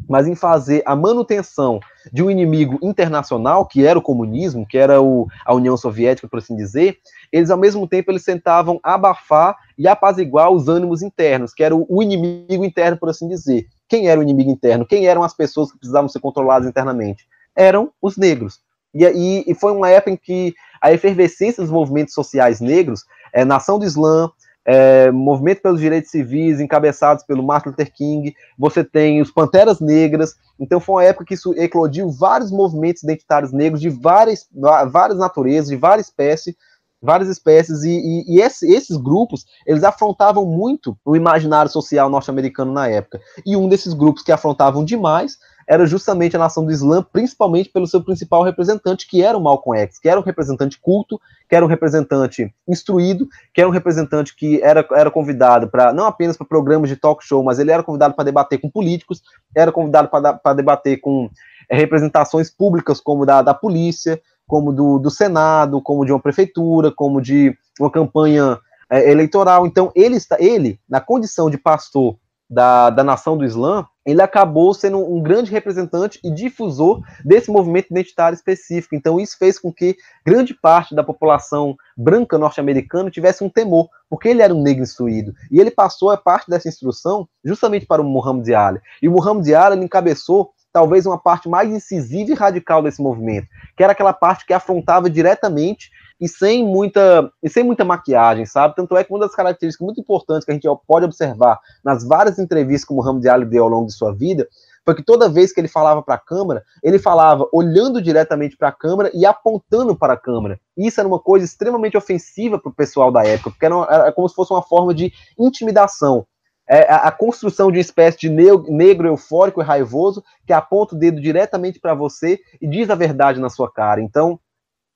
[0.08, 1.80] mas em fazer a manutenção
[2.12, 6.40] de um inimigo internacional, que era o comunismo, que era o, a União Soviética, por
[6.40, 6.98] assim dizer,
[7.32, 11.86] eles ao mesmo tempo eles tentavam abafar e apaziguar os ânimos internos, que era o,
[11.90, 13.68] o inimigo interno, por assim dizer.
[13.88, 14.86] Quem era o inimigo interno?
[14.86, 17.26] Quem eram as pessoas que precisavam ser controladas internamente?
[17.56, 18.60] Eram os negros.
[18.94, 23.44] E, e, e foi uma época em que a efervescência dos movimentos sociais negros, é,
[23.46, 24.30] Nação do Islã,
[24.66, 30.36] é, movimento pelos direitos civis, encabeçados pelo Martin Luther King, você tem os Panteras Negras,
[30.60, 34.48] então foi uma época que isso eclodiu vários movimentos identitários negros de várias,
[34.92, 36.56] várias naturezas, de várias espécies,
[37.02, 42.72] várias espécies, e, e, e esse, esses grupos, eles afrontavam muito o imaginário social norte-americano
[42.72, 47.04] na época, e um desses grupos que afrontavam demais era justamente a nação do Islã,
[47.04, 51.20] principalmente pelo seu principal representante, que era o Malcolm X, que era um representante culto,
[51.50, 56.06] que era um representante instruído, que era um representante que era, era convidado para não
[56.06, 59.22] apenas para programas de talk show, mas ele era convidado para debater com políticos,
[59.56, 61.30] era convidado para debater com
[61.70, 66.92] é, representações públicas como da, da polícia, como do, do Senado, como de uma prefeitura,
[66.92, 69.66] como de uma campanha é, eleitoral.
[69.66, 72.16] Então, ele está, ele, na condição de pastor
[72.50, 77.88] da, da nação do Islã, ele acabou sendo um grande representante e difusor desse movimento
[77.92, 78.96] identitário específico.
[78.96, 84.28] Então, isso fez com que grande parte da população branca norte-americana tivesse um temor, porque
[84.28, 85.34] ele era um negro instruído.
[85.50, 88.82] E ele passou a parte dessa instrução justamente para o Muhammad Ali.
[89.02, 93.84] E o Muhammad Ali encabeçou talvez uma parte mais incisiva e radical desse movimento, que
[93.84, 95.92] era aquela parte que afrontava diretamente
[96.24, 98.78] e sem muita e sem muita maquiagem, sabe?
[98.78, 102.40] Tanto é que uma das características muito importantes que a gente pode observar nas várias
[102.40, 104.48] entrevistas que o Muhammad Ali deu ao longo de sua vida
[104.86, 108.70] foi que toda vez que ele falava para a câmera, ele falava olhando diretamente para
[108.70, 110.58] a câmera e apontando para a câmera.
[110.78, 114.30] Isso era uma coisa extremamente ofensiva para o pessoal da época, porque era, era, como
[114.30, 116.26] se fosse uma forma de intimidação.
[116.70, 120.96] É a, a construção de uma espécie de negro, negro eufórico e raivoso que aponta
[120.96, 124.02] o dedo diretamente para você e diz a verdade na sua cara.
[124.02, 124.40] Então,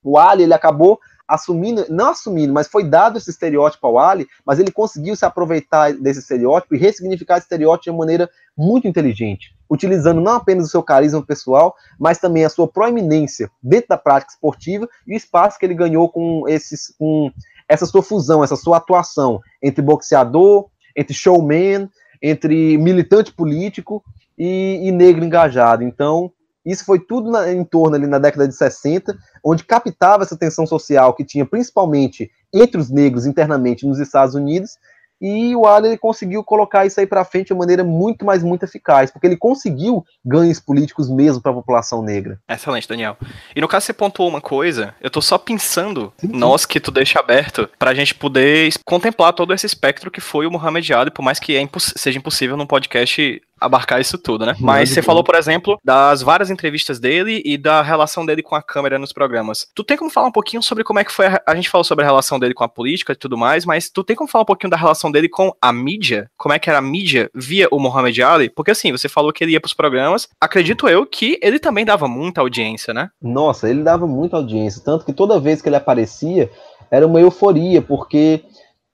[0.03, 4.59] o Ali ele acabou assumindo, não assumindo, mas foi dado esse estereótipo ao Ali, mas
[4.59, 9.53] ele conseguiu se aproveitar desse estereótipo e ressignificar esse estereótipo de uma maneira muito inteligente,
[9.69, 14.31] utilizando não apenas o seu carisma pessoal, mas também a sua proeminência dentro da prática
[14.31, 17.31] esportiva e o espaço que ele ganhou com esses com
[17.67, 21.89] essa sua fusão, essa sua atuação entre boxeador, entre showman,
[22.21, 24.03] entre militante político
[24.37, 25.83] e, e negro engajado.
[25.83, 26.31] Então,
[26.71, 30.67] isso foi tudo na, em torno ali na década de 60, onde captava essa tensão
[30.67, 34.77] social que tinha principalmente entre os negros internamente nos Estados Unidos
[35.21, 38.63] e o Adler conseguiu colocar isso aí para frente de uma maneira muito mais muito
[38.63, 42.39] eficaz, porque ele conseguiu ganhos políticos mesmo para a população negra.
[42.47, 43.17] Excelente, Daniel.
[43.55, 46.37] E no caso você pontuou uma coisa, eu tô só pensando, sim, sim.
[46.37, 50.45] nós que tu deixa aberto, para a gente poder contemplar todo esse espectro que foi
[50.45, 54.45] o Muhammad Ali, por mais que é imposs seja impossível num podcast abarcar isso tudo,
[54.45, 54.55] né?
[54.59, 58.61] Mas você falou, por exemplo, das várias entrevistas dele e da relação dele com a
[58.61, 59.67] câmera nos programas.
[59.73, 61.83] Tu tem como falar um pouquinho sobre como é que foi a, a gente falou
[61.83, 64.43] sobre a relação dele com a política e tudo mais, mas tu tem como falar
[64.43, 66.29] um pouquinho da relação dele com a mídia?
[66.37, 68.49] Como é que era a mídia via o Muhammad Ali?
[68.49, 72.07] Porque assim, você falou que ele ia pros programas, acredito eu que ele também dava
[72.07, 73.09] muita audiência, né?
[73.21, 76.49] Nossa, ele dava muita audiência, tanto que toda vez que ele aparecia
[76.89, 78.43] era uma euforia, porque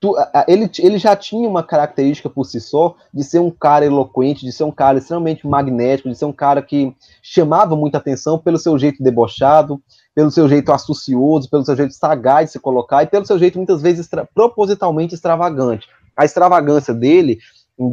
[0.04, 0.14] tu,
[0.46, 4.52] ele, ele já tinha uma característica por si só de ser um cara eloquente, de
[4.52, 8.78] ser um cara extremamente magnético, de ser um cara que chamava muita atenção pelo seu
[8.78, 9.82] jeito debochado,
[10.14, 13.56] pelo seu jeito astucioso, pelo seu jeito sagaz de se colocar e pelo seu jeito
[13.56, 15.88] muitas vezes extra, propositalmente extravagante.
[16.14, 17.38] A extravagância dele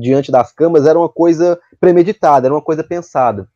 [0.01, 3.47] diante das câmeras era uma coisa premeditada, era uma coisa pensada.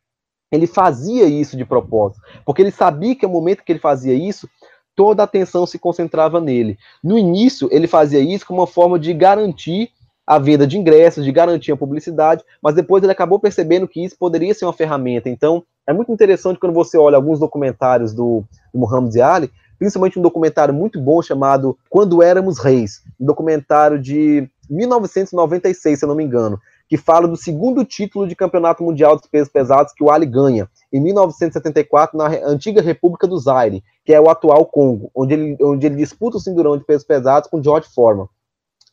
[0.50, 4.48] Ele fazia isso de propósito, porque ele sabia que no momento que ele fazia isso,
[4.96, 6.78] toda a atenção se concentrava nele.
[7.04, 9.90] No início, ele fazia isso como uma forma de garantir
[10.26, 14.16] a venda de ingressos, de garantir a publicidade, mas depois ele acabou percebendo que isso
[14.18, 15.28] poderia ser uma ferramenta.
[15.28, 18.42] Então, é muito interessante quando você olha alguns documentários do,
[18.74, 24.48] do Muhammad Ali, principalmente um documentário muito bom chamado Quando Éramos Reis, um documentário de
[24.68, 29.26] 1996, se eu não me engano, que fala do segundo título de campeonato mundial dos
[29.26, 34.20] pesos pesados que o Ali ganha, em 1974, na antiga República do Zaire, que é
[34.20, 37.88] o atual Congo, onde ele, onde ele disputa o cinturão de pesos pesados com George
[37.92, 38.28] Foreman.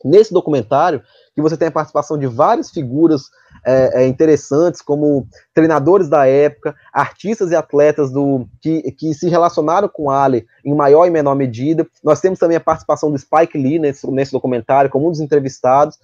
[0.04, 1.00] Nesse documentário,
[1.34, 3.22] que você tem a participação de várias figuras
[3.64, 9.88] é, é, interessantes, como treinadores da época, artistas e atletas do que, que se relacionaram
[9.88, 11.86] com Ali em maior e menor medida.
[12.02, 15.96] Nós temos também a participação do Spike Lee nesse, nesse documentário, como um dos entrevistados.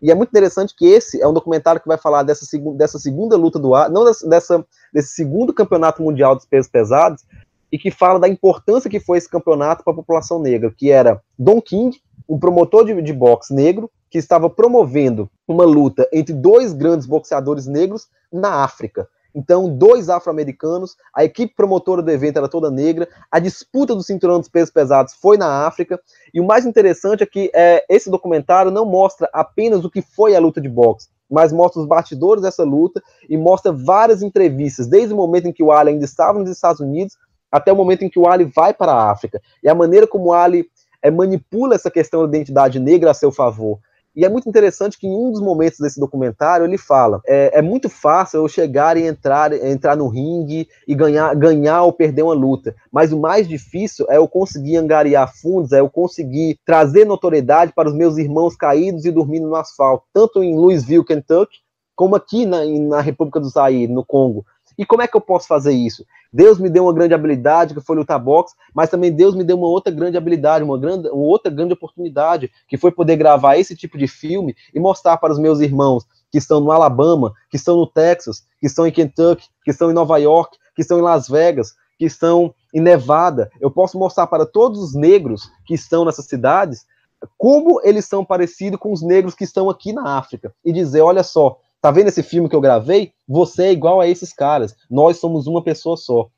[0.00, 2.98] E é muito interessante que esse é um documentário que vai falar dessa, segu dessa
[2.98, 7.24] segunda luta do ar, não dessa, desse segundo campeonato mundial dos pesos pesados,
[7.70, 11.22] e que fala da importância que foi esse campeonato para a população negra, que era
[11.38, 16.72] Don King, um promotor de, de boxe negro, que estava promovendo uma luta entre dois
[16.72, 19.08] grandes boxeadores negros na África.
[19.34, 24.40] Então, dois afro-americanos, a equipe promotora do evento era toda negra, a disputa do cinturão
[24.40, 26.00] dos pesos pesados foi na África,
[26.32, 30.34] e o mais interessante é que é, esse documentário não mostra apenas o que foi
[30.34, 35.12] a luta de boxe, mas mostra os bastidores dessa luta e mostra várias entrevistas, desde
[35.12, 37.16] o momento em que o Ali ainda estava nos Estados Unidos
[37.50, 40.26] até o momento em que o Ali vai para a África, e a maneira como
[40.26, 40.66] o Ali
[41.02, 43.78] é, manipula essa questão da identidade negra a seu favor,
[44.18, 47.62] e é muito interessante que em um dos momentos desse documentário ele fala: é, é
[47.62, 52.34] muito fácil eu chegar e entrar, entrar no ringue e ganhar, ganhar ou perder uma
[52.34, 57.72] luta, mas o mais difícil é eu conseguir angariar fundos, é eu conseguir trazer notoriedade
[57.72, 61.58] para os meus irmãos caídos e dormindo no asfalto, tanto em Louisville, Kentucky,
[61.94, 64.44] como aqui na, na República do Zaire, no Congo.
[64.78, 66.06] E como é que eu posso fazer isso?
[66.32, 69.58] Deus me deu uma grande habilidade, que foi lutar boxe, mas também Deus me deu
[69.58, 73.74] uma outra grande habilidade, uma, grande, uma outra grande oportunidade, que foi poder gravar esse
[73.74, 77.76] tipo de filme e mostrar para os meus irmãos que estão no Alabama, que estão
[77.76, 81.28] no Texas, que estão em Kentucky, que estão em Nova York, que estão em Las
[81.28, 83.50] Vegas, que estão em Nevada.
[83.60, 86.86] Eu posso mostrar para todos os negros que estão nessas cidades
[87.36, 91.24] como eles são parecidos com os negros que estão aqui na África e dizer, olha
[91.24, 93.14] só, Tá vendo esse filme que eu gravei?
[93.26, 94.76] Você é igual a esses caras.
[94.90, 96.28] Nós somos uma pessoa só.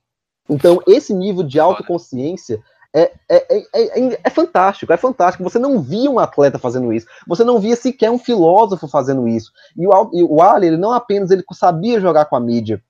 [0.49, 2.63] Então, esse nível de autoconsciência
[2.95, 5.43] é, é, é, é, fantástico, é fantástico.
[5.43, 9.51] Você não via um atleta fazendo isso, você não via sequer um filósofo fazendo isso.
[9.77, 12.81] E o, e o Ali, ele não apenas ele sabia jogar com a mídia,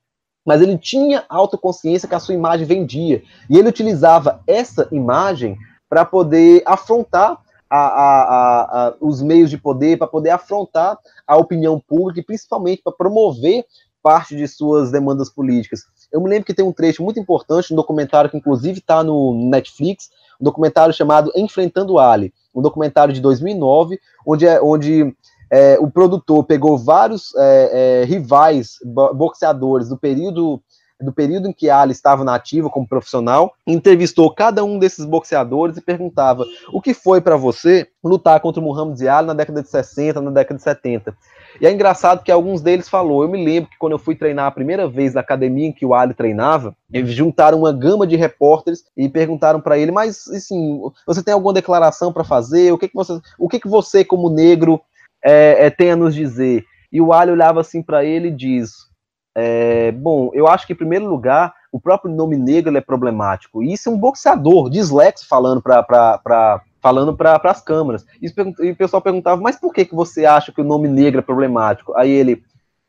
[0.44, 3.22] mas ele tinha autoconsciência que a sua imagem vendia.
[3.48, 5.56] E ele utilizava essa imagem
[5.88, 7.38] para poder afrontar
[7.70, 12.82] a, a, a, os meios de poder, para poder afrontar a opinião pública e principalmente
[12.82, 13.64] para promover
[14.02, 15.84] parte de suas demandas políticas.
[16.12, 19.48] Eu me lembro que tem um trecho muito importante, um documentário que inclusive está no
[19.48, 25.14] Netflix, um documentário chamado Enfrentando Ali, um documentário de 2009, onde, é, onde
[25.50, 28.78] é, o produtor pegou vários é, é, rivais
[29.14, 30.60] boxeadores do período
[31.00, 35.76] do período em que Ali estava na ativa como profissional, entrevistou cada um desses boxeadores
[35.76, 39.68] e perguntava o que foi para você lutar contra o Muhammad Ali na década de
[39.68, 41.14] 60, na década de 70.
[41.60, 44.46] E é engraçado que alguns deles falou, eu me lembro que quando eu fui treinar
[44.46, 48.16] a primeira vez na academia em que o Ali treinava, eles juntaram uma gama de
[48.16, 52.72] repórteres e perguntaram para ele, mas assim, você tem alguma declaração para fazer?
[52.72, 54.80] O que que você, o que que você como negro
[55.22, 56.64] é, é, tem a nos dizer?
[56.92, 58.89] E o Ali olhava assim para ele e diz:
[59.34, 63.62] é, bom, eu acho que em primeiro lugar o próprio nome negro é problemático.
[63.62, 68.06] E isso é um boxeador, dislexo, falando para falando para as câmeras.
[68.22, 71.20] E, e o pessoal perguntava, mas por que, que você acha que o nome negro
[71.20, 71.94] é problemático?
[71.94, 72.42] Aí ele,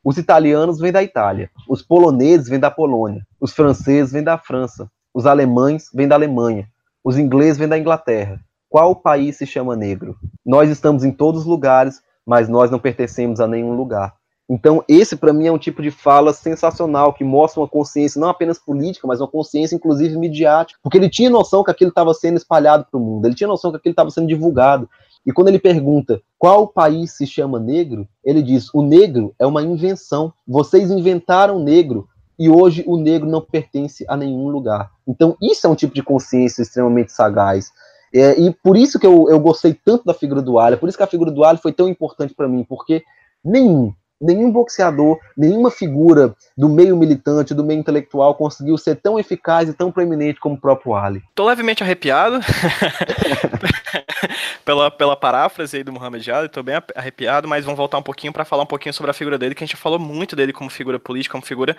[0.04, 4.90] os italianos vêm da Itália, os poloneses vêm da Polônia, os franceses vêm da França,
[5.14, 6.68] os alemães vêm da Alemanha,
[7.04, 8.40] os ingleses vêm da Inglaterra.
[8.70, 10.16] Qual país se chama negro?
[10.46, 14.16] Nós estamos em todos os lugares, mas nós não pertencemos a nenhum lugar.
[14.50, 18.28] Então, esse para mim é um tipo de fala sensacional que mostra uma consciência não
[18.28, 22.38] apenas política, mas uma consciência inclusive midiática, porque ele tinha noção que aquilo estava sendo
[22.38, 24.90] espalhado para o mundo, ele tinha noção que aquilo estava sendo divulgado.
[25.26, 29.62] E quando ele pergunta qual país se chama negro, ele diz: o negro é uma
[29.62, 30.34] invenção.
[30.48, 32.08] Vocês inventaram o negro
[32.40, 34.90] e hoje o negro não pertence a nenhum lugar.
[35.08, 37.72] Então, isso é um tipo de consciência extremamente sagaz.
[38.14, 40.98] É, e por isso que eu, eu gostei tanto da figura do Ali, por isso
[40.98, 43.04] que a figura do Ali foi tão importante para mim, porque
[43.44, 49.68] nenhum nenhum boxeador, nenhuma figura do meio militante, do meio intelectual conseguiu ser tão eficaz
[49.68, 51.24] e tão proeminente como o próprio Ali.
[51.34, 52.40] Tô levemente arrepiado
[54.64, 58.32] pela, pela paráfrase aí do Muhammad Ali, tô bem arrepiado, mas vamos voltar um pouquinho
[58.32, 60.54] para falar um pouquinho sobre a figura dele, que a gente já falou muito dele
[60.54, 61.76] como figura política, como figura,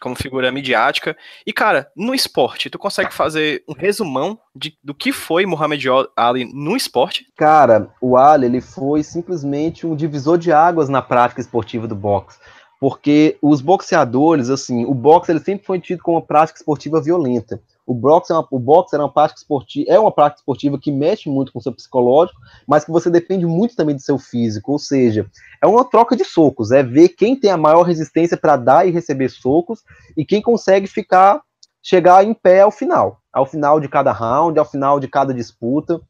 [0.00, 1.16] como figura midiática.
[1.46, 5.84] E cara, no esporte, tu consegue fazer um resumão de, do que foi Muhammad
[6.16, 7.26] Ali no esporte?
[7.36, 12.38] Cara, o Ali ele foi simplesmente um divisor de águas na prática esportiva do boxe.
[12.78, 17.60] Porque os boxeadores, assim, o boxe ele sempre foi tido como uma prática esportiva violenta.
[17.86, 20.92] O boxe, é uma, o boxe era uma prática esportiva, é uma prática esportiva que
[20.92, 24.72] mexe muito com o seu psicológico, mas que você depende muito também do seu físico.
[24.72, 25.26] Ou seja,
[25.62, 28.90] é uma troca de socos, é ver quem tem a maior resistência para dar e
[28.90, 29.82] receber socos
[30.16, 31.40] e quem consegue ficar
[31.80, 36.00] chegar em pé ao final, ao final de cada round, ao final de cada disputa.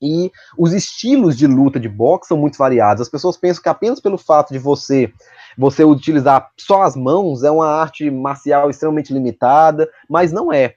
[0.00, 3.00] E os estilos de luta de boxe são muito variados.
[3.00, 5.12] As pessoas pensam que apenas pelo fato de você
[5.56, 10.74] você utilizar só as mãos é uma arte marcial extremamente limitada, mas não é.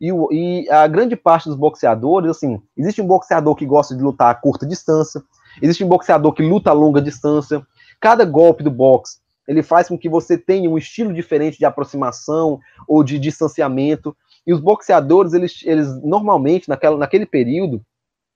[0.00, 4.30] E, e, a grande parte dos boxeadores, assim, existe um boxeador que gosta de lutar
[4.30, 5.22] a curta distância,
[5.62, 7.64] existe um boxeador que luta a longa distância.
[8.00, 12.58] Cada golpe do boxe ele faz com que você tenha um estilo diferente de aproximação
[12.88, 14.16] ou de distanciamento.
[14.46, 17.82] E os boxeadores, eles, eles normalmente, naquela, naquele período,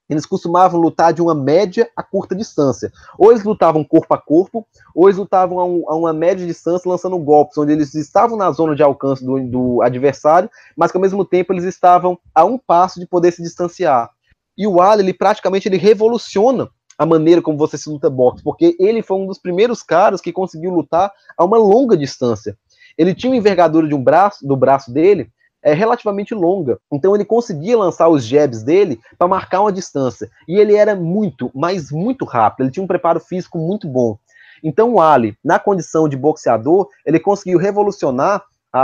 [0.09, 2.91] eles costumavam lutar de uma média a curta distância.
[3.17, 6.89] Ou eles lutavam corpo a corpo, ou eles lutavam a, um, a uma média distância,
[6.89, 11.01] lançando golpes, onde eles estavam na zona de alcance do, do, adversário, mas que ao
[11.01, 14.09] mesmo tempo eles estavam a um passo de poder se distanciar.
[14.57, 18.75] E o Ali, ele praticamente ele revoluciona a maneira como você se luta boxe, porque
[18.77, 22.57] ele foi um dos primeiros caras que conseguiu lutar a uma longa distância.
[22.97, 25.31] Ele tinha uma envergadura de um braço, do braço dele,
[25.61, 26.79] é relativamente longa.
[26.91, 30.29] Então ele conseguia lançar os jabs dele para marcar uma distância.
[30.47, 32.65] E ele era muito, mas muito rápido.
[32.65, 34.17] Ele tinha um preparo físico muito bom.
[34.63, 38.81] Então o Ali, na condição de boxeador, ele conseguiu revolucionar a,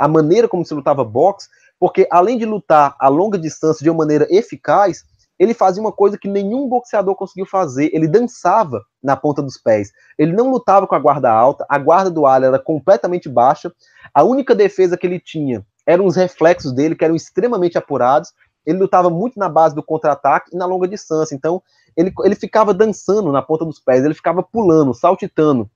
[0.00, 1.48] a, a maneira como se lutava boxe,
[1.78, 5.04] porque além de lutar a longa distância de uma maneira eficaz,
[5.38, 7.90] ele fazia uma coisa que nenhum boxeador conseguiu fazer.
[7.92, 9.92] Ele dançava na ponta dos pés.
[10.18, 13.72] Ele não lutava com a guarda alta, a guarda do Ali era completamente baixa.
[14.12, 18.34] A única defesa que ele tinha eram os reflexos dele, que eram extremamente apurados.
[18.66, 21.34] Ele lutava muito na base do contra-ataque e na longa distância.
[21.34, 21.62] Então,
[21.96, 25.68] ele, ele ficava dançando na ponta dos pés, ele ficava pulando, saltitando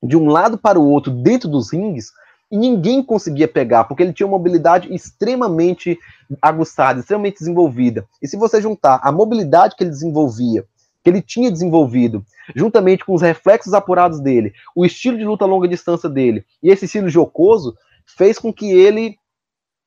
[0.00, 2.12] de um lado para o outro dentro dos rings
[2.52, 5.98] e ninguém conseguia pegar, porque ele tinha uma mobilidade extremamente
[6.40, 8.06] aguçada, extremamente desenvolvida.
[8.22, 10.64] E se você juntar a mobilidade que ele desenvolvia,
[11.02, 15.48] que ele tinha desenvolvido, juntamente com os reflexos apurados dele, o estilo de luta a
[15.48, 19.18] longa distância dele e esse estilo jocoso, fez com que ele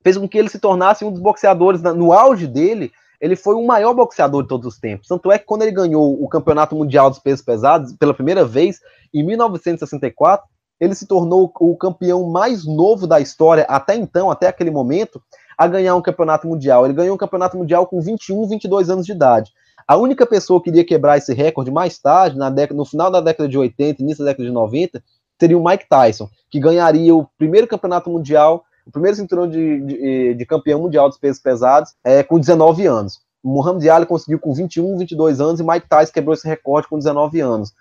[0.03, 2.91] fez com que ele se tornasse um dos boxeadores no auge dele.
[3.19, 5.07] Ele foi o maior boxeador de todos os tempos.
[5.07, 8.79] Tanto é que quando ele ganhou o Campeonato Mundial dos Pesos Pesados pela primeira vez
[9.13, 10.47] em 1964,
[10.79, 15.21] ele se tornou o campeão mais novo da história até então, até aquele momento,
[15.55, 16.85] a ganhar um campeonato mundial.
[16.85, 19.51] Ele ganhou um campeonato mundial com 21, 22 anos de idade.
[19.87, 23.21] A única pessoa que iria quebrar esse recorde mais tarde, na década, no final da
[23.21, 25.03] década de 80, início da década de 90,
[25.39, 30.33] seria o Mike Tyson, que ganharia o primeiro campeonato mundial, o primeiro cinturão de, de,
[30.33, 33.21] de campeão mundial dos pesos pesados, é, com 19 anos.
[33.41, 37.39] Muhammad Ali conseguiu com 21, 22 anos e Mike Tyson quebrou esse recorde com 19
[37.39, 37.73] anos.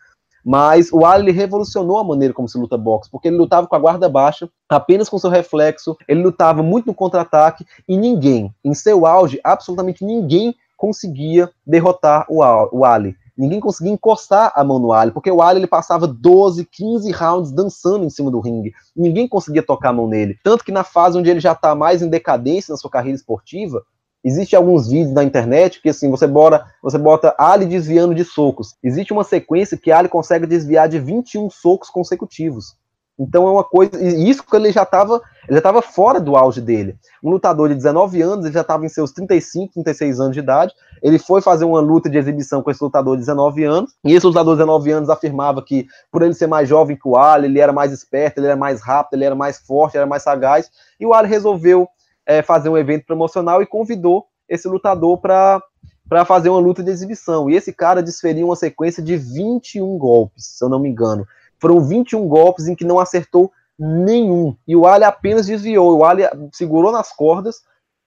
[0.45, 3.79] Mas o Ali revolucionou a maneira como se luta boxe, porque ele lutava com a
[3.79, 9.05] guarda baixa, apenas com seu reflexo, ele lutava muito no contra-ataque e ninguém, em seu
[9.05, 13.17] auge, absolutamente ninguém conseguia derrotar o Ali.
[13.41, 17.51] Ninguém conseguia encostar a mão no Ali, porque o Ali ele passava 12, 15 rounds
[17.51, 18.75] dançando em cima do ringue.
[18.95, 20.37] Ninguém conseguia tocar a mão nele.
[20.45, 23.83] Tanto que na fase onde ele já está mais em decadência na sua carreira esportiva,
[24.23, 28.75] Existem alguns vídeos na internet que assim, você bota, você bota Ali desviando de socos.
[28.83, 32.77] Existe uma sequência que Ali consegue desviar de 21 socos consecutivos.
[33.21, 36.37] Então é uma coisa, e isso que ele já estava, ele já estava fora do
[36.37, 36.97] auge dele.
[37.23, 40.73] Um lutador de 19 anos, ele já estava em seus 35, 36 anos de idade.
[41.03, 44.25] Ele foi fazer uma luta de exibição com esse lutador de 19 anos, e esse
[44.25, 47.61] lutador de 19 anos afirmava que por ele ser mais jovem que o Ali, ele
[47.61, 50.71] era mais esperto, ele era mais rápido, ele era mais forte, ele era mais sagaz,
[50.99, 51.87] e o Ali resolveu
[52.25, 55.63] é, fazer um evento promocional e convidou esse lutador para
[56.09, 57.49] para fazer uma luta de exibição.
[57.49, 61.25] E esse cara desferiu uma sequência de 21 golpes, se eu não me engano.
[61.61, 64.57] Foram 21 golpes em que não acertou nenhum.
[64.67, 65.99] E o Ali apenas desviou.
[65.99, 67.57] O Ali segurou nas cordas,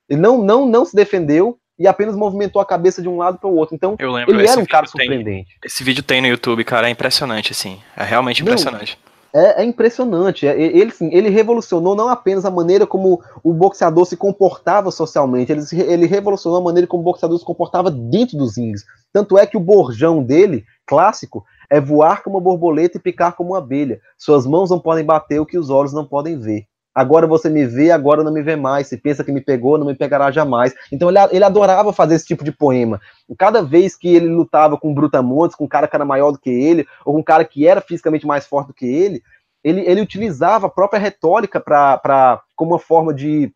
[0.08, 3.48] ele não, não, não se defendeu e apenas movimentou a cabeça de um lado para
[3.48, 3.74] o outro.
[3.74, 5.50] Então, ele era um cara surpreendente.
[5.60, 7.80] Tem, esse vídeo tem no YouTube, cara, é impressionante, assim.
[7.96, 8.98] É realmente impressionante.
[9.03, 9.03] Não,
[9.34, 10.46] É, é impressionante.
[10.46, 15.62] É, ele, ele revolucionou não apenas a maneira como o boxeador se comportava socialmente, ele,
[15.72, 18.84] ele revolucionou a maneira como o boxeador se comportava dentro dos rings.
[19.12, 23.50] Tanto é que o borjão dele, clássico, é voar como uma borboleta e picar como
[23.50, 24.00] uma abelha.
[24.16, 26.66] Suas mãos não podem bater o que os olhos não podem ver.
[26.94, 28.86] Agora você me vê, agora não me vê mais.
[28.86, 30.72] Se pensa que me pegou, não me pegará jamais.
[30.92, 33.00] Então ele, ele adorava fazer esse tipo de poema.
[33.36, 36.50] Cada vez que ele lutava com brutamontes, com um cara que era maior do que
[36.50, 39.22] ele, ou com um cara que era fisicamente mais forte do que ele,
[39.64, 43.52] ele, ele utilizava a própria retórica para como uma forma de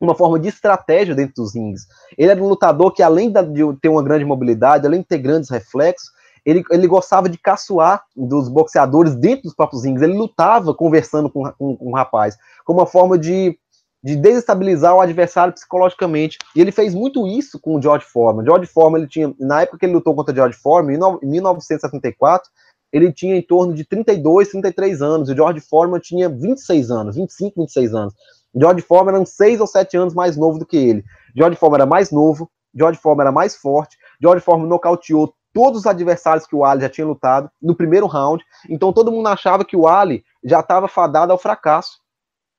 [0.00, 1.82] uma forma de estratégia dentro dos rings.
[2.16, 3.40] Ele era um lutador que, além de
[3.82, 6.10] ter uma grande mobilidade, além de ter grandes reflexos,
[6.48, 10.00] ele, ele gostava de caçoar dos boxeadores dentro dos próprios rings.
[10.00, 13.54] Ele lutava conversando com, com, com o rapaz, como uma forma de,
[14.02, 16.38] de desestabilizar o adversário psicologicamente.
[16.56, 18.46] E ele fez muito isso com o George Foreman.
[18.46, 22.50] George Foreman, ele tinha, na época que ele lutou contra o George Foreman, em 1974,
[22.90, 25.28] ele tinha em torno de 32, 33 anos.
[25.28, 28.14] E o George Foreman tinha 26 anos, 25, 26 anos.
[28.58, 31.04] George Foreman era 6 ou 7 anos mais novo do que ele.
[31.36, 35.86] George Foreman era mais novo, George Foreman era mais forte, George Foreman nocauteou todos os
[35.86, 38.44] adversários que o Ali já tinha lutado no primeiro round.
[38.70, 41.98] Então todo mundo achava que o Ali já estava fadado ao fracasso.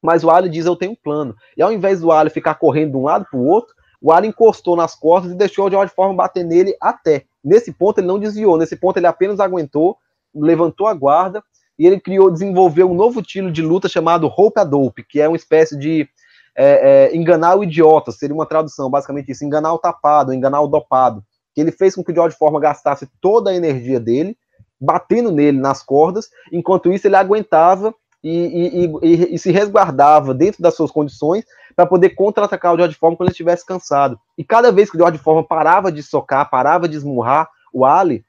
[0.03, 1.33] Mas o Ali diz: Eu tenho um plano.
[1.55, 4.27] E ao invés do Ali ficar correndo de um lado para o outro, o Ali
[4.27, 7.23] encostou nas costas e deixou o George Foreman bater nele até.
[7.41, 9.97] Nesse ponto ele não desviou, nesse ponto ele apenas aguentou,
[10.35, 11.41] levantou a guarda
[11.77, 15.27] e ele criou, desenvolveu um novo estilo de luta chamado Rope a Dope, que é
[15.29, 16.05] uma espécie de
[16.53, 20.67] é, é, enganar o idiota, seria uma tradução, basicamente isso, enganar o tapado, enganar o
[20.67, 21.23] dopado
[21.53, 24.37] que ele fez com que o George Foreman gastasse toda a energia dele,
[24.79, 27.93] batendo nele nas cordas, enquanto isso ele aguentava
[28.23, 31.45] e, e, e, e se resguardava dentro das suas condições
[31.75, 34.19] para poder contra-atacar o George Foreman quando ele estivesse cansado.
[34.37, 38.25] E cada vez que o George Foreman parava de socar, parava de esmurrar o Ali,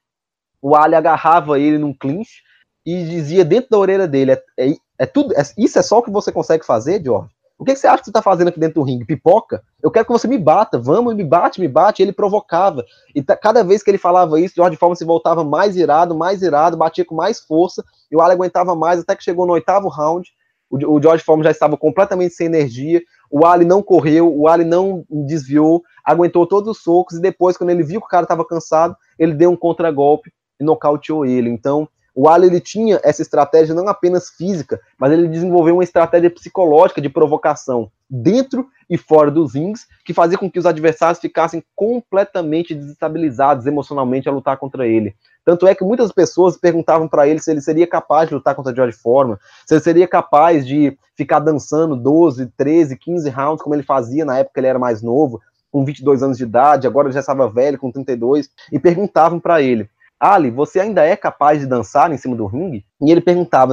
[0.62, 2.42] o Ali agarrava ele num clinch
[2.84, 6.02] e dizia dentro da orelha dele: é, é, é tudo, é, isso é só o
[6.02, 7.34] que você consegue fazer, George?
[7.60, 9.04] O que, você acha que você está fazendo aqui dentro do ringue?
[9.04, 9.62] Pipoca?
[9.82, 12.00] Eu quero que você me bata, vamos, me bate, me bate.
[12.00, 12.86] E ele provocava.
[13.14, 16.78] E cada vez que ele falava isso, George Foreman se voltava mais irado, mais irado,
[16.78, 17.84] batia com mais força.
[18.10, 20.26] E o Ali aguentava mais, até que chegou no oitavo round.
[20.70, 23.02] O, o George Foreman já estava completamente sem energia.
[23.30, 27.18] O Ali não correu, o Ali não desviou, aguentou todos os socos.
[27.18, 30.64] E depois, quando ele viu que o cara estava cansado, ele deu um contragolpe e
[30.64, 31.50] nocauteou ele.
[31.50, 36.30] Então, o Ali ele tinha essa estratégia não apenas física, mas ele desenvolveu uma estratégia
[36.30, 41.62] psicológica de provocação dentro e fora dos rings, que fazia com que os adversários ficassem
[41.76, 45.14] completamente desestabilizados emocionalmente a lutar contra ele.
[45.44, 48.74] Tanto é que muitas pessoas perguntavam para ele se ele seria capaz de lutar contra
[48.74, 53.82] George Foreman, se ele seria capaz de ficar dançando 12, 13, 15 rounds como ele
[53.82, 55.40] fazia na época que ele era mais novo,
[55.70, 59.88] com 22 anos de idade, agora já estava velho, com 32, e perguntavam para ele:
[60.20, 62.84] Ali, você ainda é capaz de dançar em cima do ringue?
[63.00, 63.72] E ele perguntava,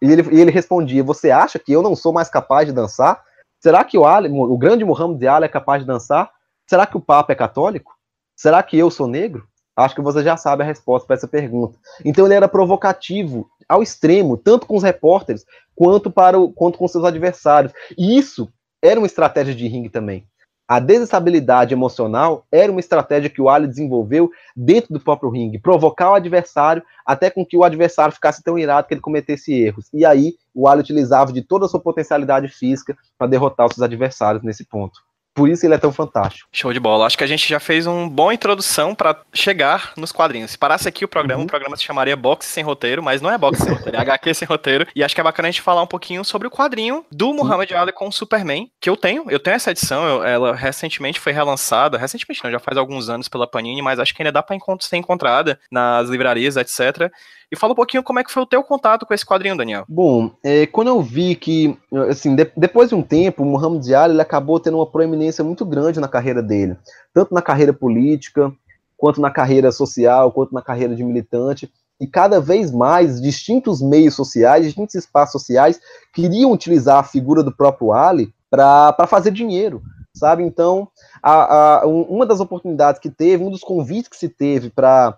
[0.00, 3.20] e ele, e ele respondia: Você acha que eu não sou mais capaz de dançar?
[3.60, 6.30] Será que o Ali, o grande Muhammad Ali é capaz de dançar?
[6.68, 7.92] Será que o Papa é católico?
[8.36, 9.48] Será que eu sou negro?
[9.76, 11.76] Acho que você já sabe a resposta para essa pergunta.
[12.04, 15.44] Então ele era provocativo ao extremo, tanto com os repórteres
[15.74, 17.72] quanto para o, quanto com seus adversários.
[17.96, 18.48] E isso
[18.82, 20.24] era uma estratégia de ringue também.
[20.68, 26.10] A desestabilidade emocional era uma estratégia que o Ali desenvolveu dentro do próprio ringue, provocar
[26.10, 29.88] o adversário até com que o adversário ficasse tão irado que ele cometesse erros.
[29.94, 33.82] E aí o Ali utilizava de toda a sua potencialidade física para derrotar os seus
[33.82, 35.07] adversários nesse ponto.
[35.38, 36.48] Por isso ele é tão fantástico.
[36.52, 37.06] Show de bola.
[37.06, 40.50] Acho que a gente já fez uma boa introdução para chegar nos quadrinhos.
[40.50, 41.44] Se parasse aqui o programa, uhum.
[41.44, 44.34] o programa se chamaria Boxe Sem Roteiro, mas não é Boxe Sem Roteiro, é HQ
[44.34, 44.86] Sem Roteiro.
[44.96, 47.70] E acho que é bacana a gente falar um pouquinho sobre o quadrinho do Muhammad
[47.70, 49.30] Ali com o Superman, que eu tenho.
[49.30, 51.96] Eu tenho essa edição, eu, ela recentemente foi relançada.
[51.96, 54.96] Recentemente não, já faz alguns anos pela Panini, mas acho que ainda dá para ser
[54.96, 57.12] encontrada nas livrarias, etc.
[57.50, 59.84] E fala um pouquinho como é que foi o teu contato com esse quadrinho, Daniel.
[59.88, 61.78] Bom, é, quando eu vi que,
[62.10, 65.64] assim, de, depois de um tempo, o Muhammad Ali ele acabou tendo uma proeminência muito
[65.64, 66.76] grande na carreira dele,
[67.14, 68.52] tanto na carreira política,
[68.98, 74.14] quanto na carreira social, quanto na carreira de militante, e cada vez mais distintos meios
[74.14, 75.80] sociais, distintos espaços sociais
[76.12, 79.82] queriam utilizar a figura do próprio Ali para fazer dinheiro,
[80.14, 80.42] sabe?
[80.42, 80.88] Então,
[81.22, 85.16] a, a, uma das oportunidades que teve, um dos convites que se teve para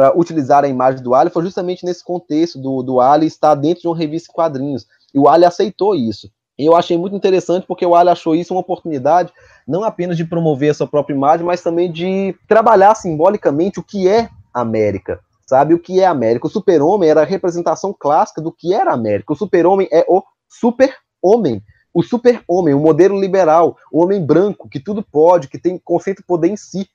[0.00, 3.82] para utilizar a imagem do Ali foi justamente nesse contexto do, do Ali estar dentro
[3.82, 4.86] de uma revista em quadrinhos.
[5.12, 6.30] E o Ali aceitou isso.
[6.58, 9.30] E eu achei muito interessante porque o Ali achou isso uma oportunidade
[9.68, 14.08] não apenas de promover a sua própria imagem, mas também de trabalhar simbolicamente o que
[14.08, 15.20] é América.
[15.46, 16.46] Sabe o que é América?
[16.46, 19.34] O super-homem era a representação clássica do que era América.
[19.34, 21.62] O super-homem é o super-homem.
[21.92, 26.26] O super-homem, o modelo liberal, o homem branco, que tudo pode, que tem conceito de
[26.26, 26.88] poder em si.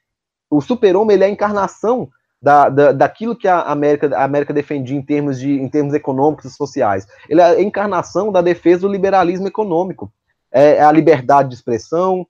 [0.49, 2.09] O super-homem é a encarnação
[2.45, 6.45] da, da, daquilo que a América, a América defendia em termos, de, em termos econômicos
[6.45, 7.07] e sociais.
[7.27, 10.13] Ele é a encarnação da defesa do liberalismo econômico.
[10.51, 12.23] É, é a liberdade de expressão,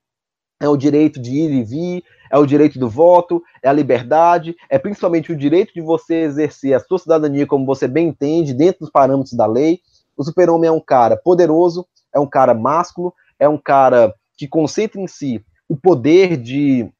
[0.58, 4.56] é o direito de ir e vir, é o direito do voto, é a liberdade,
[4.70, 8.80] é principalmente o direito de você exercer a sua cidadania como você bem entende, dentro
[8.80, 9.80] dos parâmetros da lei.
[10.16, 14.98] O super-homem é um cara poderoso, é um cara másculo, é um cara que concentra
[14.98, 16.90] em si o poder de,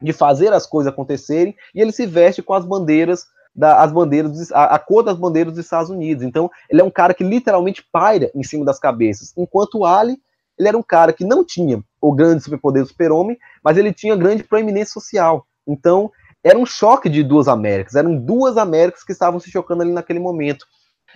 [0.00, 4.52] de fazer as coisas acontecerem, e ele se veste com as bandeiras da, as bandeiras,
[4.52, 6.22] a, a, cor das bandeiras dos Estados Unidos.
[6.22, 9.32] Então, ele é um cara que literalmente paira em cima das cabeças.
[9.36, 10.16] Enquanto o Ali,
[10.56, 14.14] ele era um cara que não tinha o grande superpoder do super-homem, mas ele tinha
[14.14, 15.44] grande proeminência social.
[15.66, 16.10] Então,
[16.42, 20.20] era um choque de duas Américas, eram duas Américas que estavam se chocando ali naquele
[20.20, 20.64] momento.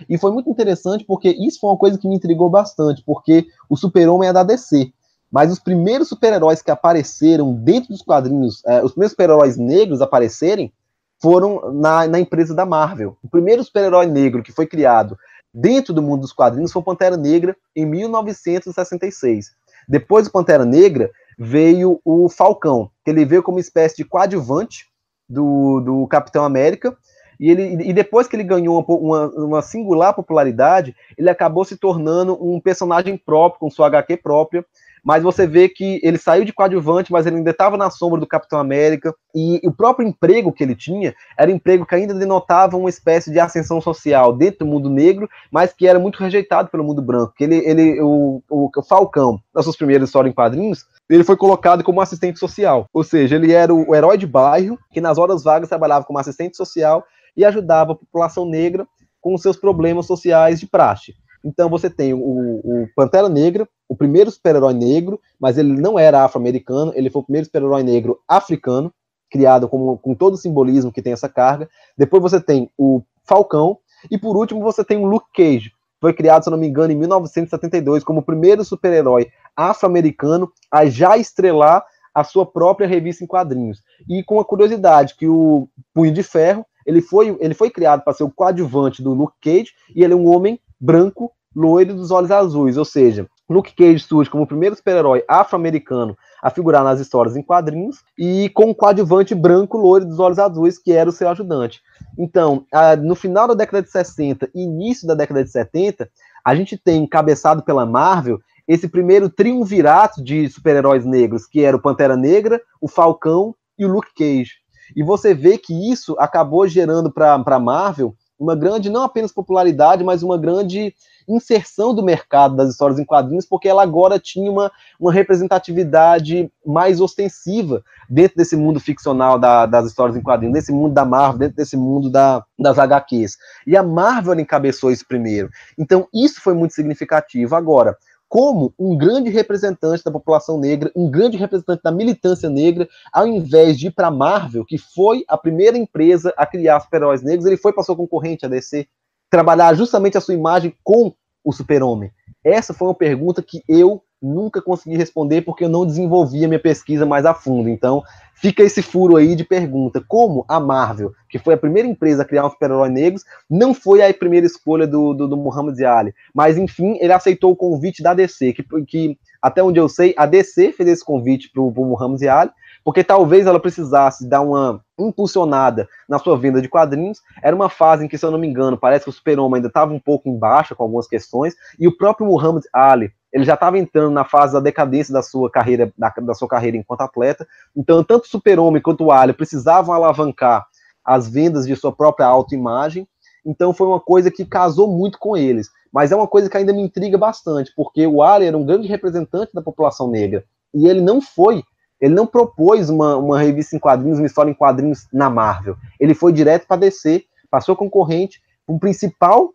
[0.09, 3.77] E foi muito interessante porque isso foi uma coisa que me intrigou bastante, porque o
[3.77, 4.91] super-homem é da DC.
[5.33, 10.71] Mas os primeiros super-heróis que apareceram dentro dos quadrinhos, é, os primeiros super-heróis negros aparecerem,
[11.19, 13.17] foram na, na empresa da Marvel.
[13.23, 15.17] O primeiro super-herói negro que foi criado
[15.51, 19.51] dentro do mundo dos quadrinhos foi o Pantera Negra em 1966.
[19.87, 21.09] Depois do Pantera Negra
[21.39, 24.85] veio o Falcão, que ele veio como uma espécie de coadjuvante
[25.27, 26.95] do, do Capitão América,
[27.39, 32.37] e, ele, e depois que ele ganhou uma, uma, singular popularidade, ele acabou se tornando
[32.39, 34.63] um personagem próprio, com sua HQ própria,
[35.03, 38.27] mas você vê que ele saiu de coadjuvante, mas ele ainda estava na sombra do
[38.27, 42.77] Capitão América, e o próprio emprego que ele tinha era um emprego que ainda denotava
[42.77, 46.83] uma espécie de ascensão social dentro do mundo negro, mas que era muito rejeitado pelo
[46.83, 47.33] mundo branco.
[47.39, 51.83] Ele, ele o, o, o Falcão, nas suas primeiras histórias em quadrinhos, ele foi colocado
[51.83, 55.43] como assistente social, ou seja, ele era o, o herói de bairro que nas horas
[55.43, 57.03] vagas trabalhava como assistente social
[57.35, 58.87] e ajudava a população negra
[59.19, 61.13] com os seus problemas sociais de praxe.
[61.43, 66.23] Então você tem o, o Pantera Negra, o primeiro super-herói negro, mas ele não era
[66.23, 68.91] afro-americano, ele foi o primeiro super-herói negro africano,
[69.29, 71.69] criado com, com todo o simbolismo que tem essa carga.
[71.95, 73.77] Depois você tem o Falcão,
[74.09, 75.71] e por último você tem o Luke Cage,
[76.01, 81.15] foi criado, se não me engano, em 1972 como o primeiro super-herói afro-americano a já
[81.15, 81.85] estrelar
[82.15, 83.83] a sua própria revista em quadrinhos.
[84.09, 88.13] E com a curiosidade que o Punho de Ferro, ele foi, ele foi criado para
[88.13, 92.31] ser o coadjuvante do Luke Cage, e ele é um homem branco, loiro dos olhos
[92.31, 97.37] azuis, ou seja, Luke Cage surge como o primeiro super-herói afro-americano a figurar nas histórias
[97.37, 101.29] em quadrinhos e com um coadjuvante branco, loiro dos olhos azuis, que era o seu
[101.29, 101.81] ajudante.
[102.17, 102.65] Então,
[103.01, 106.09] no final da década de 60 e início da década de 70,
[106.43, 111.81] a gente tem encabeçado pela Marvel esse primeiro triunvirato de super-heróis negros, que era o
[111.81, 114.63] Pantera Negra, o Falcão e o Luke Cage.
[114.95, 118.13] E você vê que isso acabou gerando para a Marvel
[118.43, 120.93] uma grande, não apenas popularidade, mas uma grande
[121.27, 124.69] inserção do mercado das histórias em quadrinhos, porque ela agora tinha uma,
[124.99, 130.93] uma representatividade mais ostensiva dentro desse mundo ficcional da, das histórias em quadrinhos, desse mundo
[130.93, 133.37] da Marvel, dentro desse mundo da, das HQs.
[133.65, 135.49] E a Marvel encabeçou isso primeiro.
[135.77, 137.55] Então, isso foi muito significativo.
[137.55, 137.97] Agora,
[138.33, 143.77] como um grande representante da população negra, um grande representante da militância negra, ao invés
[143.77, 147.57] de ir para a Marvel, que foi a primeira empresa a criar super-heróis negros, ele
[147.57, 148.87] foi para sua concorrente, a DC,
[149.29, 151.13] trabalhar justamente a sua imagem com
[151.43, 152.11] o super-homem.
[152.43, 156.59] Essa foi uma pergunta que eu nunca consegui responder porque eu não desenvolvi a minha
[156.59, 157.67] pesquisa mais a fundo.
[157.67, 158.01] Então,
[158.35, 160.03] fica esse furo aí de pergunta.
[160.07, 164.01] Como a Marvel, que foi a primeira empresa a criar um super-herói negros, não foi
[164.01, 166.13] a primeira escolha do, do, do Muhammad Ali.
[166.33, 170.25] Mas, enfim, ele aceitou o convite da DC, que, que até onde eu sei, a
[170.25, 172.51] DC fez esse convite para o Muhammad Ali,
[172.83, 177.19] porque talvez ela precisasse dar uma impulsionada na sua venda de quadrinhos.
[177.41, 179.67] Era uma fase em que, se eu não me engano, parece que o Super-Homem ainda
[179.67, 183.55] estava um pouco em baixa com algumas questões, e o próprio Muhammad Ali ele já
[183.55, 187.47] estava entrando na fase da decadência da sua carreira, da, da sua carreira enquanto atleta.
[187.75, 190.67] Então, tanto o Super-Homem quanto o Ali precisavam alavancar
[191.03, 193.07] as vendas de sua própria autoimagem.
[193.43, 195.71] Então, foi uma coisa que casou muito com eles.
[195.91, 198.87] Mas é uma coisa que ainda me intriga bastante, porque o Ali era um grande
[198.87, 200.45] representante da população negra.
[200.71, 201.63] E ele não foi,
[202.03, 205.77] ele não propôs uma, uma revista em quadrinhos, uma história em quadrinhos na Marvel.
[205.97, 209.51] Ele foi direto para DC, passou concorrente, o principal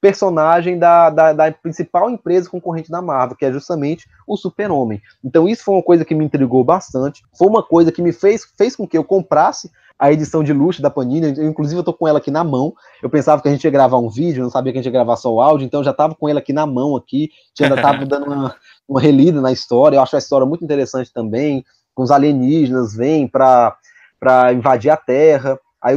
[0.00, 5.00] personagem da, da, da, principal empresa concorrente da Marvel, que é justamente o Super-Homem.
[5.24, 8.44] Então isso foi uma coisa que me intrigou bastante, foi uma coisa que me fez,
[8.58, 11.94] fez com que eu comprasse a edição de luxo da Panini, eu, inclusive eu tô
[11.94, 14.50] com ela aqui na mão, eu pensava que a gente ia gravar um vídeo, não
[14.50, 16.40] sabia que a gente ia gravar só o áudio, então eu já tava com ela
[16.40, 17.30] aqui na mão aqui,
[17.60, 18.56] ainda tava dando uma,
[18.88, 21.64] uma relida na história, eu acho a história muito interessante também,
[21.94, 23.76] com os alienígenas vêm para
[24.52, 25.96] invadir a Terra, aí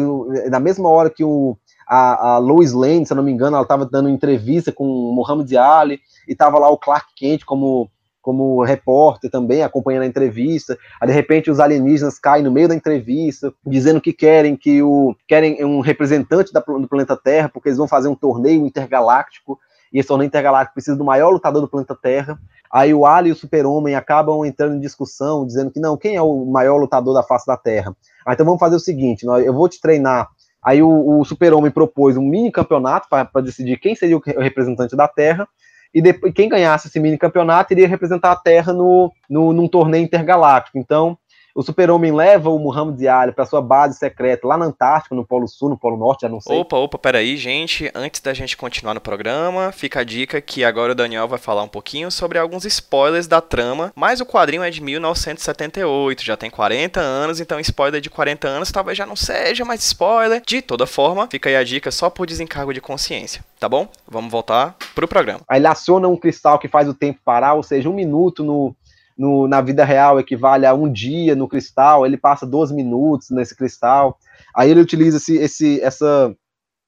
[0.49, 3.63] na mesma hora que o a, a Lois Lane, se eu não me engano, ela
[3.63, 7.89] estava dando entrevista com o Muhammad Ali, e estava lá o Clark Kent como,
[8.21, 10.77] como repórter também, acompanhando a entrevista.
[10.99, 15.15] Aí, de repente, os alienígenas caem no meio da entrevista, dizendo que querem que o
[15.27, 19.59] querem um representante da, do planeta Terra, porque eles vão fazer um torneio intergaláctico.
[19.93, 22.39] E esse torneio intergaláctico precisa do maior lutador do planeta Terra.
[22.75, 26.21] Aí o Ali e o Super-Homem acabam entrando em discussão, dizendo que não, quem é
[26.21, 27.95] o maior lutador da face da Terra?
[28.25, 30.27] Ah, então vamos fazer o seguinte: eu vou te treinar.
[30.61, 35.07] Aí o, o Super-Homem propôs um mini campeonato para decidir quem seria o representante da
[35.07, 35.47] Terra
[35.93, 40.03] e depois, quem ganhasse esse mini campeonato iria representar a Terra no, no, num torneio
[40.03, 40.77] intergaláctico.
[40.77, 41.17] Então,
[41.55, 45.47] o Super-Homem leva o Muhammad Ali para sua base secreta lá na Antártica, no Polo
[45.47, 46.59] Sul, no Polo Norte, já não sei.
[46.59, 47.89] Opa, opa, peraí, gente.
[47.95, 51.63] Antes da gente continuar no programa, fica a dica que agora o Daniel vai falar
[51.63, 53.93] um pouquinho sobre alguns spoilers da trama.
[53.95, 58.69] Mas o quadrinho é de 1978, já tem 40 anos, então spoiler de 40 anos
[58.69, 60.41] talvez já não seja mais spoiler.
[60.45, 63.87] De toda forma, fica aí a dica só por desencargo de consciência, tá bom?
[64.05, 65.39] Vamos voltar pro programa.
[65.47, 68.75] Aí ele aciona um cristal que faz o tempo parar, ou seja, um minuto no
[69.17, 73.55] no, na vida real equivale a um dia no cristal, ele passa 12 minutos nesse
[73.55, 74.17] cristal.
[74.53, 76.35] Aí ele utiliza esse, esse, essa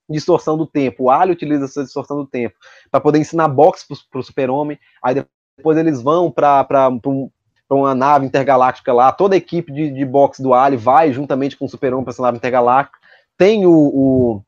[0.09, 1.05] distorção do tempo.
[1.05, 2.55] O Ali utiliza essa distorção do tempo
[2.91, 4.77] para poder ensinar boxe para o super-homem.
[5.01, 5.23] Aí
[5.57, 7.29] depois eles vão para um,
[7.69, 9.11] uma nave intergaláctica lá.
[9.11, 12.21] Toda a equipe de, de boxe do Ali vai juntamente com o super-homem para essa
[12.21, 12.97] nave intergaláctica.
[13.37, 14.41] Tem o, o,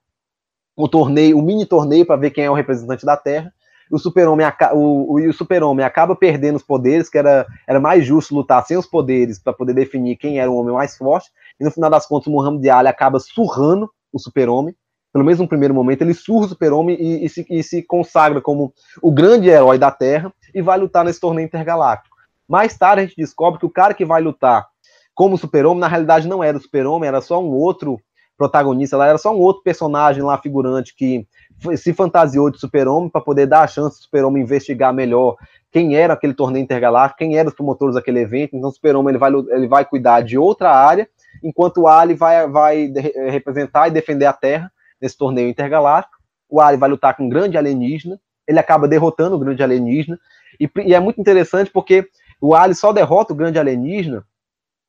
[0.75, 3.53] o torneio, o mini torneio para ver quem é o representante da Terra
[3.91, 8.65] o super-homem o, o, o acaba perdendo os poderes, que era, era mais justo lutar
[8.65, 11.29] sem os poderes para poder definir quem era o homem mais forte,
[11.59, 14.75] e no final das contas o Muhammad Ali acaba surrando o super-homem,
[15.11, 18.39] pelo menos no primeiro momento, ele surra o super-homem e, e, se, e se consagra
[18.41, 22.15] como o grande herói da Terra e vai lutar nesse torneio intergaláctico.
[22.47, 24.67] Mais tarde a gente descobre que o cara que vai lutar
[25.15, 27.99] como super-homem, na realidade não era o super-homem, era só um outro
[28.37, 31.27] protagonista, ela era só um outro personagem lá, figurante, que
[31.75, 35.35] se fantasiou de super-homem para poder dar a chance do super-homem investigar melhor
[35.71, 38.55] quem era aquele torneio intergaláctico, quem eram os promotores daquele evento.
[38.55, 41.07] Então, o super-homem ele vai, ele vai cuidar de outra área,
[41.43, 42.91] enquanto o Ali vai, vai
[43.29, 46.17] representar e defender a Terra nesse torneio intergaláctico.
[46.49, 50.17] O Ali vai lutar com um grande alienígena, ele acaba derrotando o grande alienígena,
[50.59, 52.07] e, e é muito interessante porque
[52.41, 54.25] o Ali só derrota o grande alienígena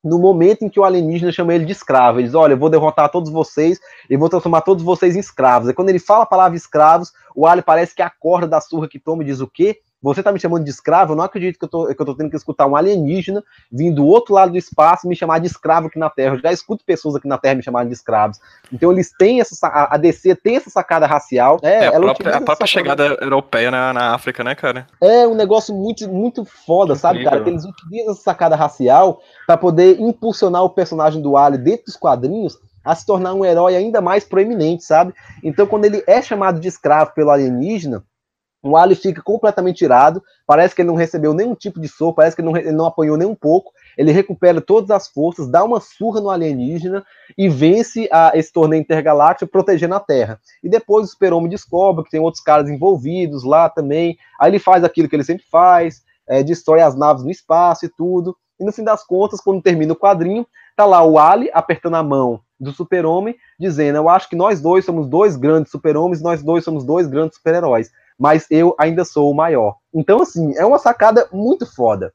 [0.02, 2.18] no momento em que o alienígena chama ele de escravo.
[2.18, 3.78] Ele diz: Olha, eu vou derrotar todos vocês
[4.08, 5.68] e vou transformar todos vocês em escravos.
[5.68, 8.98] E quando ele fala a palavra escravos, o alien parece que acorda da surra que
[8.98, 9.80] toma e diz: O quê?
[10.02, 11.12] Você tá me chamando de escravo?
[11.12, 13.96] Eu não acredito que eu, tô, que eu tô tendo que escutar um alienígena vindo
[13.96, 16.36] do outro lado do espaço me chamar de escravo aqui na Terra.
[16.36, 18.40] Eu já escuto pessoas aqui na Terra me chamarem de escravos.
[18.72, 19.56] Então eles têm essa.
[19.90, 21.58] A DC tem essa sacada racial.
[21.62, 24.86] É, é a, própria, a própria chegada europeia na, na África, né, cara?
[25.00, 27.42] É um negócio muito, muito foda, sabe, cara?
[27.42, 31.96] Que eles utilizam essa sacada racial para poder impulsionar o personagem do Ali dentro dos
[31.96, 35.12] quadrinhos a se tornar um herói ainda mais proeminente, sabe?
[35.44, 38.02] Então, quando ele é chamado de escravo pelo alienígena,
[38.62, 42.36] o Ali fica completamente irado, parece que ele não recebeu nenhum tipo de soco, parece
[42.36, 43.72] que ele não, ele não apanhou nem um pouco.
[43.96, 47.04] Ele recupera todas as forças, dá uma surra no alienígena
[47.36, 50.38] e vence a, esse torneio intergaláctico protegendo a Terra.
[50.62, 54.18] E depois o Super-Homem descobre que tem outros caras envolvidos lá também.
[54.38, 57.88] Aí ele faz aquilo que ele sempre faz, é, destrói as naves no espaço e
[57.88, 58.36] tudo.
[58.58, 60.46] E no fim das contas, quando termina o quadrinho,
[60.76, 64.84] tá lá o Ali apertando a mão do super-homem, dizendo: Eu acho que nós dois
[64.84, 67.90] somos dois grandes super-homens, nós dois somos dois grandes super-heróis
[68.20, 69.76] mas eu ainda sou o maior.
[69.94, 72.12] Então, assim, é uma sacada muito foda.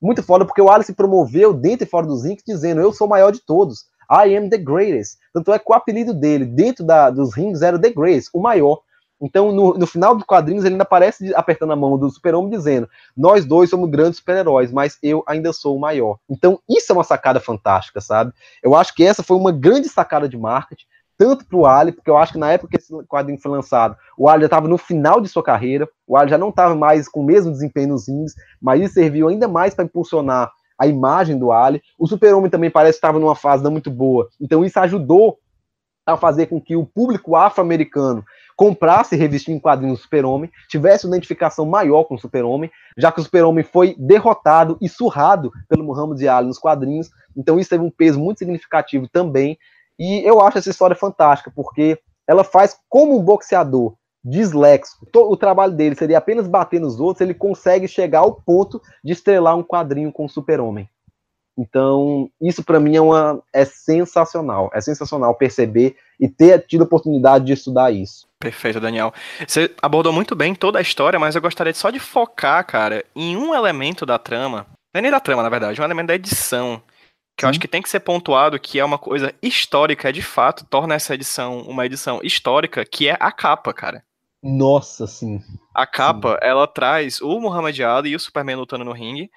[0.00, 3.10] Muito foda, porque o Alice promoveu dentro e fora dos rings, dizendo: Eu sou o
[3.10, 3.86] maior de todos.
[4.10, 5.16] I am the greatest.
[5.32, 8.80] Tanto é que o apelido dele dentro da, dos rings era The Greatest, o maior.
[9.18, 12.86] Então, no, no final dos quadrinhos, ele ainda aparece apertando a mão do super-homem, dizendo:
[13.16, 16.18] Nós dois somos grandes super-heróis, mas eu ainda sou o maior.
[16.28, 18.30] Então, isso é uma sacada fantástica, sabe?
[18.62, 20.84] Eu acho que essa foi uma grande sacada de marketing
[21.18, 23.96] tanto para o Ali, porque eu acho que na época que esse quadrinho foi lançado,
[24.16, 27.08] o Ali já estava no final de sua carreira, o Ali já não estava mais
[27.08, 31.38] com o mesmo desempenho nos rings, mas isso serviu ainda mais para impulsionar a imagem
[31.38, 31.82] do Ali.
[31.98, 35.38] O Super-Homem também parece que estava numa fase não muito boa, então isso ajudou
[36.04, 38.24] a fazer com que o público afro-americano
[38.56, 43.20] comprasse revistinha em quadrinhos do Super-Homem, tivesse uma identificação maior com o Super-Homem, já que
[43.20, 47.90] o Super-Homem foi derrotado e surrado pelo Muhammad Ali nos quadrinhos, então isso teve um
[47.90, 49.58] peso muito significativo também
[49.98, 53.94] e eu acho essa história fantástica, porque ela faz como um boxeador
[54.24, 55.06] disléxico.
[55.14, 59.56] O trabalho dele seria apenas bater nos outros, ele consegue chegar ao ponto de estrelar
[59.56, 60.88] um quadrinho com o super-homem.
[61.58, 64.70] Então, isso para mim é, uma, é sensacional.
[64.74, 68.26] É sensacional perceber e ter tido a oportunidade de estudar isso.
[68.38, 69.12] Perfeito, Daniel.
[69.46, 73.36] Você abordou muito bem toda a história, mas eu gostaria só de focar, cara, em
[73.36, 74.66] um elemento da trama.
[74.92, 76.82] Não é nem da trama, na verdade, um elemento da edição
[77.36, 80.64] que eu acho que tem que ser pontuado que é uma coisa histórica, de fato,
[80.64, 84.02] torna essa edição uma edição histórica, que é a capa, cara.
[84.42, 85.40] Nossa, sim.
[85.74, 86.38] A capa, sim.
[86.40, 89.30] ela traz o Muhammad Ali e o Superman lutando no ringue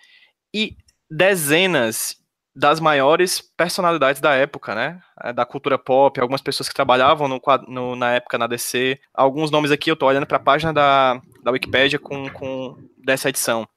[0.54, 0.78] e
[1.10, 2.18] dezenas
[2.56, 5.02] das maiores personalidades da época, né?
[5.24, 9.00] É, da cultura pop, algumas pessoas que trabalhavam no, no, na época na DC.
[9.14, 13.30] Alguns nomes aqui eu tô olhando para a página da, da Wikipedia com, com dessa
[13.30, 13.68] edição.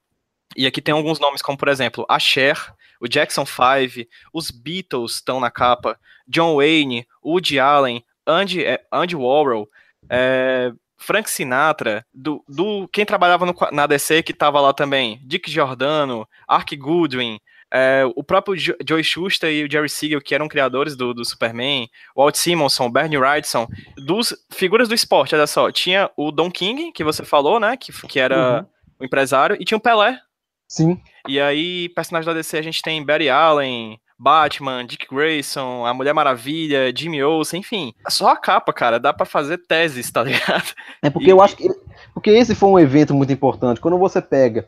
[0.56, 5.16] E aqui tem alguns nomes, como por exemplo, a Cher, o Jackson 5, os Beatles
[5.16, 9.68] estão na capa, John Wayne, Woody Allen, Andy, é, Andy Warhol,
[10.08, 15.50] é, Frank Sinatra, do, do quem trabalhava no, na DC que estava lá também, Dick
[15.50, 17.40] Giordano, Ark Goodwin,
[17.72, 21.88] é, o próprio Joey Schuster e o Jerry Siegel, que eram criadores do, do Superman,
[22.16, 27.02] Walt Simonson, Bernie Wrightson, dos figuras do esporte, olha só, tinha o Don King, que
[27.02, 28.66] você falou, né, que, que era uhum.
[29.00, 30.20] o empresário, e tinha o Pelé.
[30.72, 30.98] Sim.
[31.28, 36.14] E aí, personagens da DC, a gente tem Barry Allen, Batman, Dick Grayson, a Mulher
[36.14, 37.92] Maravilha, Jimmy Olsen, enfim.
[38.08, 40.72] Só a capa, cara, dá para fazer teses, tá ligado?
[41.02, 41.30] É porque e...
[41.30, 41.68] eu acho que
[42.14, 43.82] porque esse foi um evento muito importante.
[43.82, 44.66] Quando você pega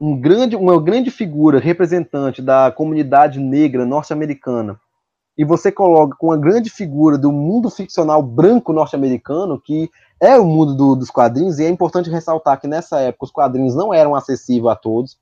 [0.00, 4.76] um grande, uma grande figura representante da comunidade negra norte-americana
[5.38, 9.88] e você coloca com uma grande figura do mundo ficcional branco norte-americano, que
[10.20, 13.76] é o mundo do, dos quadrinhos, e é importante ressaltar que nessa época os quadrinhos
[13.76, 15.16] não eram acessíveis a todos.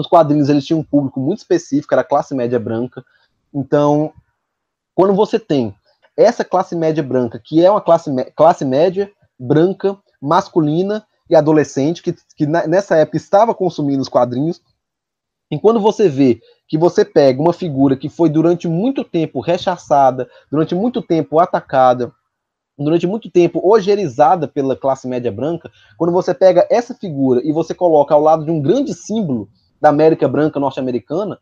[0.00, 3.04] Os quadrinhos eles tinham um público muito específico, era a classe média branca.
[3.54, 4.12] Então,
[4.94, 5.74] quando você tem
[6.16, 12.12] essa classe média branca, que é uma classe, classe média branca, masculina, e adolescente que,
[12.36, 14.60] que nessa época estava consumindo os quadrinhos.
[15.48, 20.28] E quando você vê que você pega uma figura que foi durante muito tempo rechaçada,
[20.50, 22.12] durante muito tempo atacada,
[22.76, 27.74] durante muito tempo ogerizada pela classe média branca, quando você pega essa figura e você
[27.74, 29.48] coloca ao lado de um grande símbolo
[29.80, 31.38] da América branca norte-americana,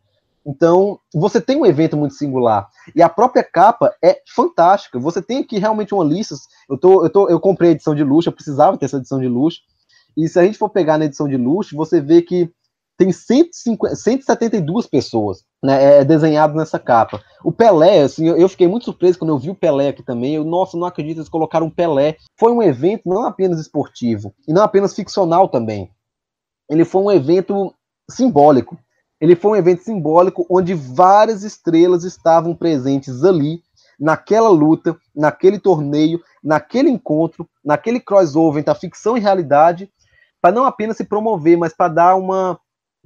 [0.48, 2.68] então, você tem um evento muito singular.
[2.96, 4.98] E a própria capa é fantástica.
[4.98, 6.34] Você tem aqui realmente uma lista.
[6.70, 9.20] Eu, tô, eu, tô, eu comprei a edição de luxo, eu precisava ter essa edição
[9.20, 9.60] de luxo.
[10.16, 12.50] E se a gente for pegar na edição de luxo, você vê que
[12.96, 16.04] tem 150, 172 pessoas né, é,
[16.54, 17.22] nessa capa.
[17.44, 20.34] O Pelé, assim, eu, eu, fiquei muito surpreso quando eu vi o Pelé aqui também.
[20.34, 22.16] Eu, nossa, não acredito, eles colocaram um Pelé.
[22.38, 25.90] Foi um evento não apenas esportivo, e não apenas ficcional também.
[26.70, 27.72] Ele foi um evento
[28.10, 28.78] simbólico.
[29.20, 33.62] Ele foi um evento simbólico onde várias estrelas estavam presentes ali,
[33.98, 39.90] naquela luta, naquele torneio, naquele encontro, naquele crossover entre a ficção e realidade,
[40.40, 42.58] para não apenas se promover, mas para dar uma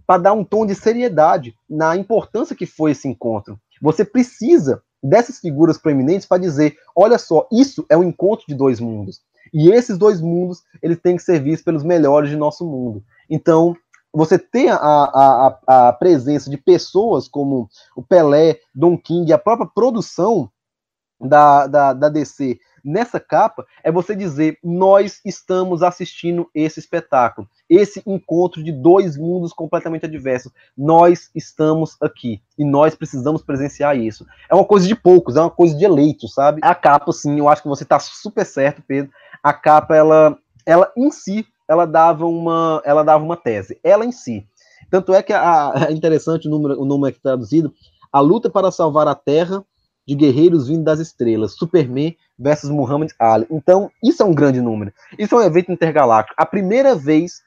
[0.07, 3.59] para dar um tom de seriedade na importância que foi esse encontro.
[3.81, 8.79] Você precisa dessas figuras proeminentes para dizer, olha só, isso é um encontro de dois
[8.81, 9.21] mundos.
[9.55, 13.03] E esses dois mundos, eles têm que ser vistos pelos melhores de nosso mundo.
[13.31, 13.77] Então,
[14.13, 19.67] você tem a, a, a, presença de pessoas como o Pelé, Don King, a própria
[19.67, 20.51] produção
[21.21, 28.03] da, da, da DC nessa capa é você dizer: nós estamos assistindo esse espetáculo, esse
[28.07, 30.53] encontro de dois mundos completamente adversos.
[30.77, 34.27] Nós estamos aqui e nós precisamos presenciar isso.
[34.49, 36.61] É uma coisa de poucos, é uma coisa de eleitos, sabe?
[36.63, 39.13] A capa, sim, eu acho que você está super certo, Pedro.
[39.43, 43.79] A capa, ela, ela em si, ela dava uma, ela dava uma tese.
[43.83, 44.47] Ela em si.
[44.91, 47.73] Tanto é que a, é interessante o número, o número aqui traduzido.
[48.13, 49.65] A luta para salvar a Terra
[50.07, 53.47] de guerreiros vindo das estrelas, Superman versus Muhammad Ali.
[53.51, 54.93] Então, isso é um grande número.
[55.19, 56.35] Isso é um evento intergaláctico.
[56.37, 57.43] A primeira vez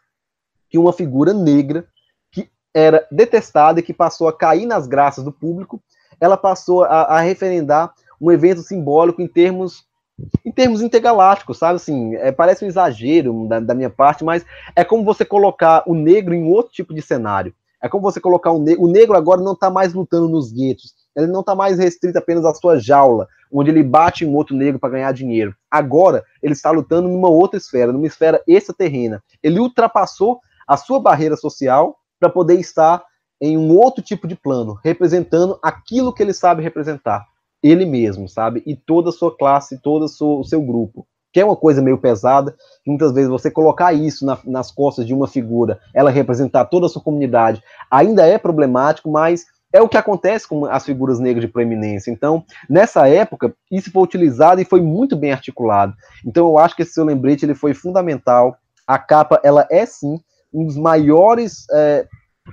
[0.70, 1.88] que uma figura negra
[2.32, 5.82] que era detestada e que passou a cair nas graças do público,
[6.20, 9.86] ela passou a, a referendar um evento simbólico em termos
[10.46, 11.76] em termos intergalácticos, sabe?
[11.76, 14.46] Assim, é, parece um exagero da, da minha parte, mas
[14.76, 17.54] é como você colocar o negro em outro tipo de cenário.
[17.82, 18.84] É como você colocar o negro.
[18.84, 20.94] O negro agora não está mais lutando nos guetos.
[21.16, 24.80] Ele não está mais restrito apenas à sua jaula, onde ele bate em outro negro
[24.80, 25.56] para ganhar dinheiro.
[25.70, 29.24] Agora, ele está lutando numa outra esfera, numa esfera extraterrena.
[29.44, 33.04] Ele ultrapassou a sua barreira social para poder estar
[33.40, 37.26] em um outro tipo de plano, representando aquilo que ele sabe representar.
[37.66, 38.62] Ele mesmo, sabe?
[38.66, 42.56] E toda a sua classe, todo o seu grupo que é uma coisa meio pesada,
[42.88, 46.90] muitas vezes você colocar isso na, nas costas de uma figura, ela representar toda a
[46.90, 47.62] sua comunidade,
[47.92, 52.10] ainda é problemático, mas é o que acontece com as figuras negras de proeminência.
[52.10, 55.94] Então, nessa época, isso foi utilizado e foi muito bem articulado.
[56.26, 58.56] Então, eu acho que esse seu lembrete ele foi fundamental.
[58.88, 60.18] A capa, ela é sim
[60.54, 62.08] um dos maiores, é,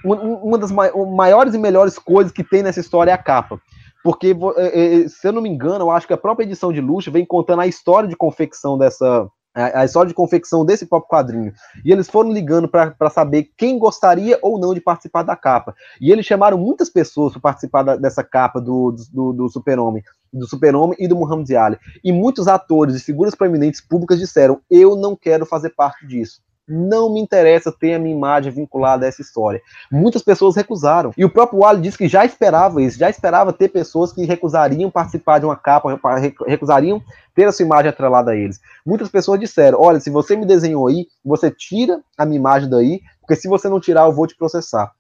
[0.05, 3.61] uma das maiores e melhores coisas que tem nessa história é a capa.
[4.03, 6.81] Porque, é, é, se eu não me engano, eu acho que a própria edição de
[6.81, 9.29] luxo vem contando a história de confecção dessa.
[9.55, 11.53] A história de confecção desse próprio quadrinho.
[11.85, 15.75] E eles foram ligando para saber quem gostaria ou não de participar da capa.
[16.01, 20.03] E eles chamaram muitas pessoas para participar da, dessa capa do, do, do Super-Homem.
[20.33, 21.79] do Super-Homem e do Muhammad Ali.
[22.03, 27.13] E muitos atores e figuras proeminentes públicas disseram: eu não quero fazer parte disso não
[27.13, 29.61] me interessa ter a minha imagem vinculada a essa história.
[29.91, 31.13] Muitas pessoas recusaram.
[31.17, 34.91] E o próprio Wally disse que já esperava isso, já esperava ter pessoas que recusariam
[34.91, 35.89] participar de uma capa,
[36.47, 37.03] recusariam
[37.35, 38.61] ter a sua imagem atrelada a eles.
[38.87, 43.01] Muitas pessoas disseram: olha, se você me desenhou aí, você tira a minha imagem daí,
[43.21, 44.93] porque se você não tirar, eu vou te processar.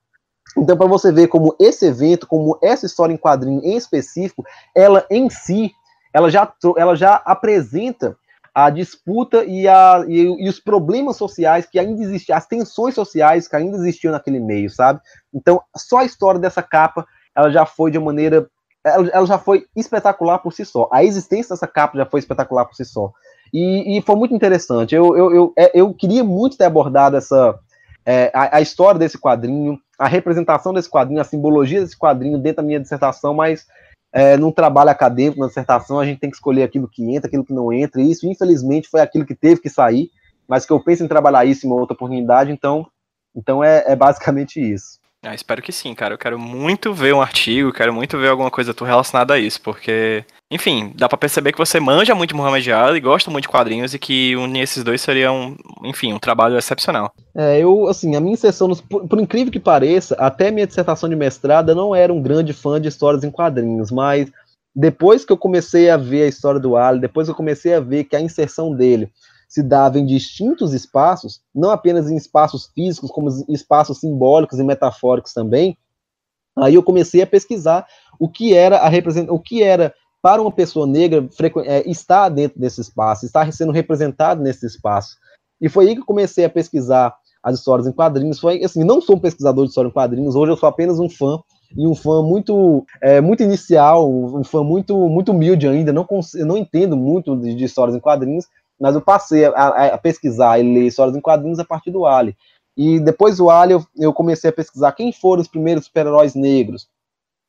[0.56, 4.44] Então, para você ver como esse evento, como essa história em quadrinho em específico,
[4.74, 5.72] ela em si,
[6.12, 8.16] ela já, ela já apresenta
[8.54, 13.48] a disputa e, a, e, e, os problemas sociais que ainda existiam, as tensões sociais
[13.48, 15.00] que ainda existiam naquele meio, sabe?
[15.32, 18.46] Então, só a história dessa capa, ela já foi de maneira.
[18.84, 20.88] Ela, ela já foi espetacular por si só.
[20.92, 23.12] A existência dessa capa já foi espetacular por si só.
[23.52, 24.94] E, e foi muito interessante.
[24.94, 27.58] Eu, eu, eu, é, eu, queria muito ter abordado essa.
[28.04, 32.56] É, a, a história desse quadrinho, a representação desse quadrinho, a simbologia desse quadrinho dentro
[32.56, 33.64] da minha dissertação, mas
[34.12, 37.44] é, num trabalho acadêmico, na dissertação, a gente tem que escolher aquilo que entra, aquilo
[37.44, 40.10] que não entra, e isso, infelizmente, foi aquilo que teve que sair,
[40.46, 42.86] mas que eu penso em trabalhar isso em uma outra oportunidade, então,
[43.34, 45.00] então é, é basicamente isso.
[45.24, 46.14] Ah, espero que sim, cara.
[46.14, 49.60] Eu quero muito ver um artigo, quero muito ver alguma coisa tu relacionada a isso,
[49.62, 53.48] porque, enfim, dá para perceber que você manja muito de Muhammad Ali, gosta muito de
[53.48, 57.12] quadrinhos e que unir esses dois seria um, enfim, um trabalho excepcional.
[57.36, 61.14] É, eu, assim, a minha inserção, por, por, incrível que pareça, até minha dissertação de
[61.14, 64.28] mestrado, eu não era um grande fã de histórias em quadrinhos, mas
[64.74, 67.80] depois que eu comecei a ver a história do Ali, depois que eu comecei a
[67.80, 69.08] ver que a inserção dele
[69.52, 75.34] se dava em distintos espaços, não apenas em espaços físicos, como espaços simbólicos e metafóricos
[75.34, 75.76] também.
[76.56, 77.86] Aí eu comecei a pesquisar
[78.18, 78.90] o que era a
[79.28, 81.28] o que era para uma pessoa negra
[81.66, 85.18] é, estar dentro desse espaço, estar sendo representado nesse espaço.
[85.60, 88.40] E foi aí que eu comecei a pesquisar as histórias em quadrinhos.
[88.40, 91.10] Foi assim, não sou um pesquisador de história em quadrinhos, hoje eu sou apenas um
[91.10, 91.38] fã
[91.76, 96.56] e um fã muito é, muito inicial, um fã muito muito humilde ainda, não não
[96.56, 98.46] entendo muito de, de histórias em quadrinhos,
[98.82, 102.36] mas eu passei a, a, pesquisar e ler histórias em quadrinhos a partir do Ali.
[102.76, 106.88] E depois do Ali eu, eu comecei a pesquisar quem foram os primeiros super-heróis negros,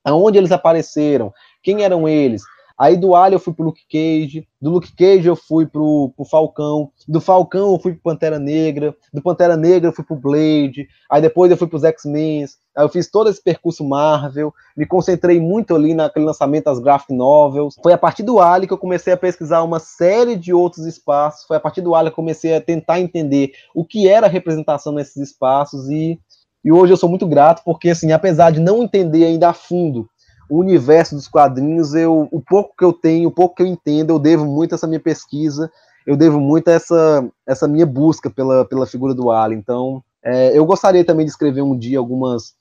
[0.06, 2.44] aonde eles apareceram, quem eram eles,
[2.78, 6.26] Aí do Alien eu fui pro Luke Cage, do Luke Cage eu fui pro, pro
[6.26, 10.88] Falcão, do Falcão eu fui pro Pantera Negra, do Pantera Negra eu fui pro Blade,
[11.10, 12.46] aí depois eu fui pros X-Men,
[12.76, 17.14] aí eu fiz todo esse percurso Marvel, me concentrei muito ali naquele lançamento das graphic
[17.14, 17.76] novels.
[17.82, 21.46] Foi a partir do Alien que eu comecei a pesquisar uma série de outros espaços,
[21.46, 24.30] foi a partir do Alien que eu comecei a tentar entender o que era a
[24.30, 26.20] representação nesses espaços e
[26.66, 30.08] e hoje eu sou muito grato porque assim, apesar de não entender ainda a fundo
[30.54, 34.12] o universo dos quadrinhos, eu, o pouco que eu tenho, o pouco que eu entendo,
[34.12, 35.72] eu devo muito a essa minha pesquisa,
[36.06, 39.60] eu devo muito a essa, essa minha busca pela, pela figura do Alien.
[39.60, 42.54] Então, é, eu gostaria também de escrever um dia algumas,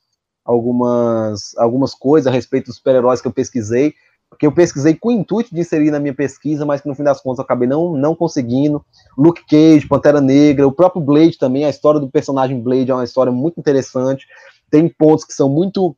[0.42, 3.92] algumas, algumas coisas a respeito dos super-heróis que eu pesquisei,
[4.38, 7.02] que eu pesquisei com o intuito de inserir na minha pesquisa, mas que no fim
[7.02, 8.82] das contas eu acabei não, não conseguindo.
[9.18, 13.04] Luke Cage, Pantera Negra, o próprio Blade também, a história do personagem Blade é uma
[13.04, 14.26] história muito interessante,
[14.70, 15.94] tem pontos que são muito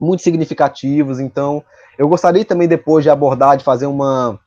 [0.00, 1.18] muito significativos.
[1.18, 1.62] Então,
[1.98, 4.38] eu gostaria também depois de abordar, de fazer uma,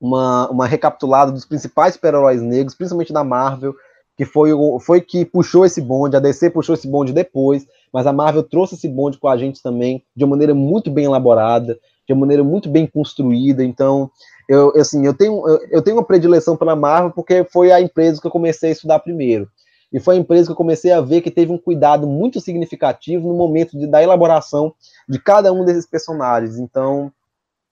[0.00, 3.74] uma, uma recapitulada dos principais super-heróis negros, principalmente da Marvel,
[4.16, 8.12] que foi, foi que puxou esse bonde, a DC puxou esse bonde depois, mas a
[8.12, 12.12] Marvel trouxe esse bonde com a gente também, de uma maneira muito bem elaborada, de
[12.12, 13.64] uma maneira muito bem construída.
[13.64, 14.10] Então,
[14.48, 18.20] eu, assim, eu tenho, eu, eu tenho uma predileção pela Marvel porque foi a empresa
[18.20, 19.48] que eu comecei a estudar primeiro.
[19.92, 23.28] E foi a empresa que eu comecei a ver que teve um cuidado muito significativo
[23.28, 24.74] no momento de, da elaboração
[25.08, 26.58] de cada um desses personagens.
[26.58, 27.12] Então,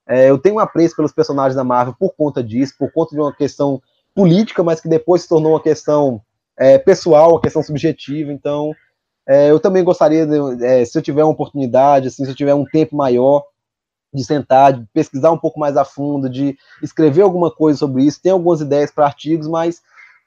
[0.07, 3.21] é, eu tenho um apreço pelos personagens da Marvel por conta disso, por conta de
[3.21, 3.81] uma questão
[4.13, 6.21] política, mas que depois se tornou uma questão
[6.57, 8.31] é, pessoal, uma questão subjetiva.
[8.31, 8.71] Então,
[9.27, 12.53] é, eu também gostaria, de, é, se eu tiver uma oportunidade, assim, se eu tiver
[12.53, 13.43] um tempo maior,
[14.13, 18.21] de sentar, de pesquisar um pouco mais a fundo, de escrever alguma coisa sobre isso.
[18.21, 19.81] Tem algumas ideias para artigos, mas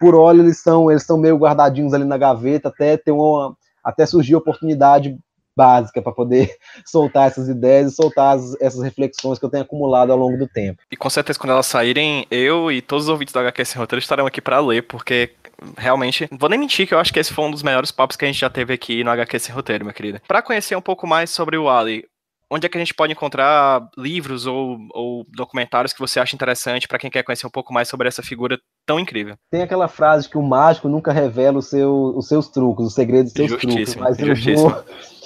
[0.05, 4.37] por hora eles estão eles meio guardadinhos ali na gaveta até ter uma até surgir
[4.37, 5.17] oportunidade
[5.57, 10.13] básica para poder soltar essas ideias e soltar as, essas reflexões que eu tenho acumulado
[10.13, 10.83] ao longo do tempo.
[10.91, 14.03] E com certeza quando elas saírem, eu e todos os ouvintes do HQ Sem Roteiro
[14.03, 15.31] estarão aqui para ler, porque
[15.79, 18.25] realmente, vou nem mentir que eu acho que esse foi um dos melhores papos que
[18.25, 20.21] a gente já teve aqui no HQ Sem Roteiro, minha querida.
[20.27, 22.05] Para conhecer um pouco mais sobre o Ali,
[22.51, 26.87] onde é que a gente pode encontrar livros ou, ou documentários que você acha interessante
[26.87, 29.37] para quem quer conhecer um pouco mais sobre essa figura tão incrível?
[29.51, 33.49] Tem aquela frase que o mágico nunca revela seu, os seus truques, os segredos dos
[33.49, 33.97] seus truques.
[33.97, 34.85] Mas eu vou,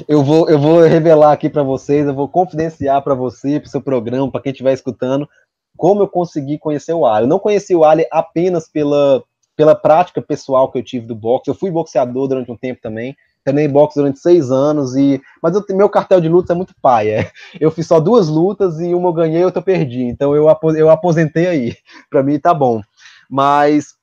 [0.08, 3.70] eu vou, eu vou revelar aqui para vocês, eu vou confidenciar para você, para o
[3.70, 5.28] seu programa, para quem estiver escutando,
[5.76, 7.24] como eu consegui conhecer o Ali.
[7.24, 9.22] Eu não conheci o Ali apenas pela,
[9.56, 11.50] pela prática pessoal que eu tive do boxe.
[11.50, 13.16] Eu fui boxeador durante um tempo também
[13.48, 17.30] treinei boxe durante seis anos, e mas eu, meu cartel de lutas é muito paia.
[17.58, 20.02] Eu fiz só duas lutas e uma eu ganhei e outra eu perdi.
[20.02, 20.46] Então eu,
[20.76, 21.76] eu aposentei aí.
[22.10, 22.82] Para mim tá bom.
[23.28, 23.94] Mas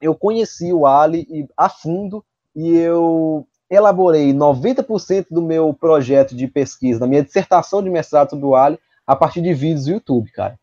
[0.00, 1.26] eu conheci o Ali
[1.56, 2.24] a fundo
[2.54, 8.44] e eu elaborei 90% do meu projeto de pesquisa, da minha dissertação de mestrado sobre
[8.44, 10.58] o Ali, a partir de vídeos do YouTube, cara.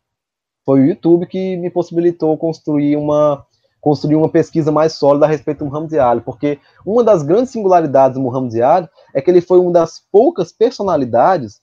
[0.64, 3.44] Foi o YouTube que me possibilitou construir uma
[3.82, 8.14] construir uma pesquisa mais sólida a respeito do Muhammad Ali, porque uma das grandes singularidades
[8.14, 11.60] do Muhammad Ali é que ele foi uma das poucas personalidades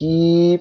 [0.00, 0.58] que,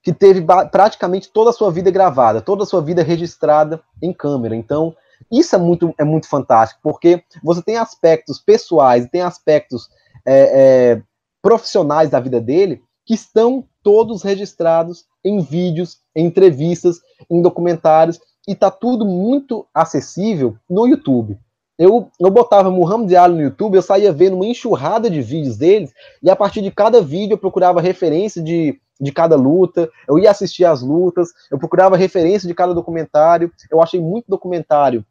[0.00, 4.54] que teve praticamente toda a sua vida gravada, toda a sua vida registrada em câmera.
[4.54, 4.94] Então,
[5.30, 9.90] isso é muito, é muito fantástico, porque você tem aspectos pessoais tem aspectos
[10.24, 11.02] é, é,
[11.42, 18.54] profissionais da vida dele que estão todos registrados em vídeos, em entrevistas, em documentários, e
[18.54, 21.38] tá tudo muito acessível no YouTube.
[21.78, 25.94] Eu, eu botava Muhammad Ali no YouTube, eu saía vendo uma enxurrada de vídeos deles,
[26.22, 30.30] e a partir de cada vídeo eu procurava referência de, de cada luta, eu ia
[30.30, 35.04] assistir as lutas, eu procurava referência de cada documentário, eu achei muito documentário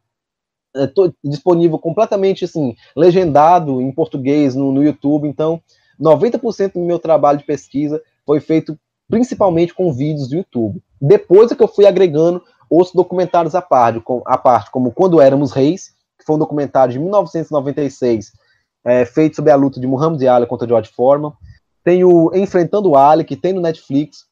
[0.76, 0.88] é,
[1.24, 5.60] disponível completamente assim, legendado em português no, no YouTube, então
[6.00, 8.78] 90% do meu trabalho de pesquisa foi feito
[9.08, 10.80] principalmente com vídeos do YouTube.
[11.00, 15.20] Depois é que eu fui agregando outros documentários à parte, com, à parte como Quando
[15.20, 18.32] Éramos Reis, que foi um documentário de 1996,
[18.84, 21.32] é, feito sobre a luta de Muhammad Ali contra George Foreman.
[21.82, 24.26] Tem o Enfrentando Ali, que tem no Netflix,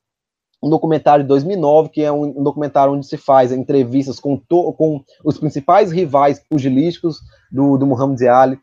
[0.62, 4.72] um documentário de 2009, que é um, um documentário onde se faz entrevistas com, to,
[4.72, 7.20] com os principais rivais pugilísticos
[7.50, 8.58] do, do Muhammad Ali.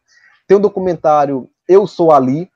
[0.47, 2.49] Tem um documentário Eu Sou Ali,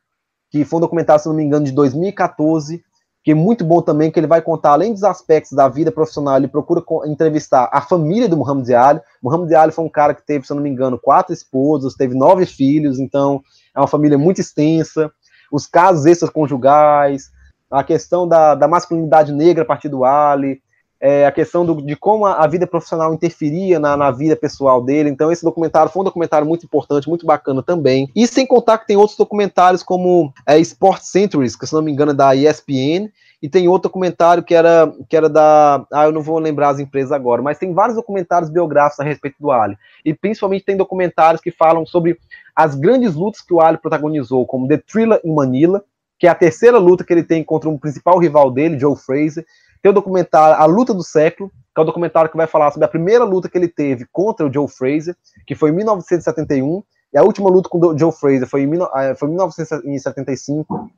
[0.51, 2.83] que foi um documentário, se não me engano, de 2014,
[3.29, 6.35] que é muito bom também, que ele vai contar, além dos aspectos da vida profissional,
[6.35, 9.01] ele procura entrevistar a família do Muhammad Ali.
[9.21, 12.15] Muhammad Ali foi um cara que teve, se eu não me engano, quatro esposas, teve
[12.15, 13.43] nove filhos, então
[13.75, 15.11] é uma família muito extensa.
[15.51, 17.29] Os casos extraconjugais,
[17.69, 20.59] a questão da, da masculinidade negra a partir do Ali,
[21.01, 24.81] é, a questão do, de como a, a, vida profissional interferia na, na, vida pessoal
[24.83, 25.09] dele.
[25.09, 28.09] Então, esse documentário foi um documentário muito importante, muito bacana também.
[28.15, 31.91] E sem contar que tem outros documentários como é, Sport Centuries, que se não me
[31.91, 33.09] engano é da ESPN,
[33.41, 35.85] e tem outro documentário que era, que era da.
[35.93, 39.37] Ah, eu não vou lembrar as empresas agora, mas tem vários documentários biográficos a respeito
[39.39, 39.77] do Ali.
[40.03, 42.19] E principalmente tem documentários que falam sobre
[42.53, 45.81] as grandes lutas que o Ali protagonizou, como The Thriller em Manila,
[46.17, 49.45] que é a terceira luta que ele tem contra um principal rival dele, Joe Fraser.
[49.81, 52.85] Tem o documentário A Luta do Século, que é o documentário que vai falar sobre
[52.85, 55.15] a primeira luta que ele teve contra o Joe Fraser,
[55.45, 59.15] que foi em 1971, e a última luta com o Joe Fraser foi em, eh,
[59.15, 60.89] foi em 1975.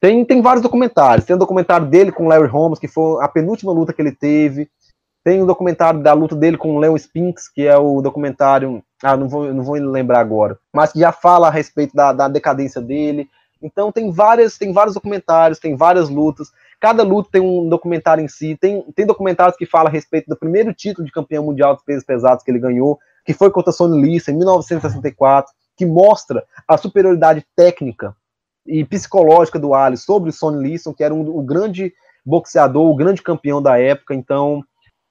[0.00, 1.26] Tem, tem vários documentários.
[1.26, 4.68] Tem o documentário dele com Larry Holmes, que foi a penúltima luta que ele teve.
[5.24, 8.82] Tem o documentário da luta dele com o Leon Spinks, que é o documentário.
[9.02, 10.56] Ah, não vou, não vou lembrar agora.
[10.72, 13.28] Mas que já fala a respeito da, da decadência dele.
[13.60, 16.52] Então tem várias, tem vários documentários, tem várias lutas.
[16.80, 18.56] Cada luta tem um documentário em si.
[18.56, 22.04] Tem, tem documentários que falam a respeito do primeiro título de campeão mundial dos pesos
[22.04, 27.44] pesados que ele ganhou, que foi contra Sonny Liston em 1964, que mostra a superioridade
[27.56, 28.14] técnica
[28.66, 31.92] e psicológica do Ali sobre o Sonny Liston, que era um, o grande
[32.24, 34.14] boxeador, o grande campeão da época.
[34.14, 34.62] Então,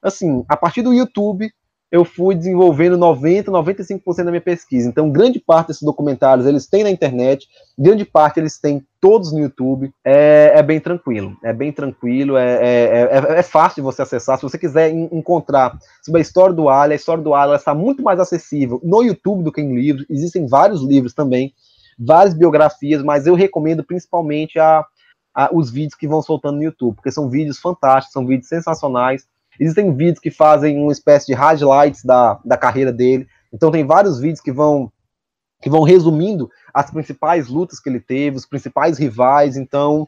[0.02, 1.52] assim, a partir do YouTube,
[1.96, 4.90] eu fui desenvolvendo 90, 95% da minha pesquisa.
[4.90, 7.48] Então, grande parte desses documentários eles têm na internet,
[7.80, 9.94] grande parte eles têm todos no YouTube.
[10.04, 14.38] É, é bem tranquilo, é bem tranquilo, é, é, é, é fácil de você acessar.
[14.38, 18.04] Se você quiser encontrar sobre a história do Ali, a história do Ali está muito
[18.04, 20.06] mais acessível no YouTube do que em livros.
[20.10, 21.54] Existem vários livros também,
[21.98, 24.86] várias biografias, mas eu recomendo principalmente a,
[25.34, 29.26] a os vídeos que vão soltando no YouTube, porque são vídeos fantásticos, são vídeos sensacionais
[29.60, 33.28] Existem vídeos que fazem uma espécie de highlights da, da carreira dele.
[33.54, 34.92] Então tem vários vídeos que vão
[35.62, 39.58] que vão resumindo as principais lutas que ele teve, os principais rivais.
[39.58, 40.08] Então,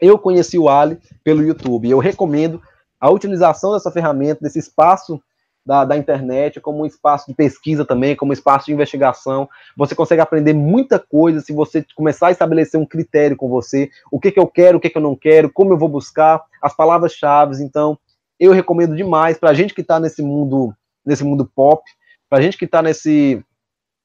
[0.00, 1.90] eu conheci o Ali pelo YouTube.
[1.90, 2.62] Eu recomendo
[2.98, 5.20] a utilização dessa ferramenta, desse espaço
[5.66, 9.48] da, da, internet, como um espaço de pesquisa também, como um espaço de investigação.
[9.76, 14.20] Você consegue aprender muita coisa se você começar a estabelecer um critério com você, o
[14.20, 16.74] que, que eu quero, o que, que eu não quero, como eu vou buscar, as
[16.74, 17.62] palavras-chave.
[17.62, 17.98] Então,
[18.38, 20.74] eu recomendo demais para a gente que está nesse mundo,
[21.04, 21.82] nesse mundo pop,
[22.28, 23.42] para a gente que está nesse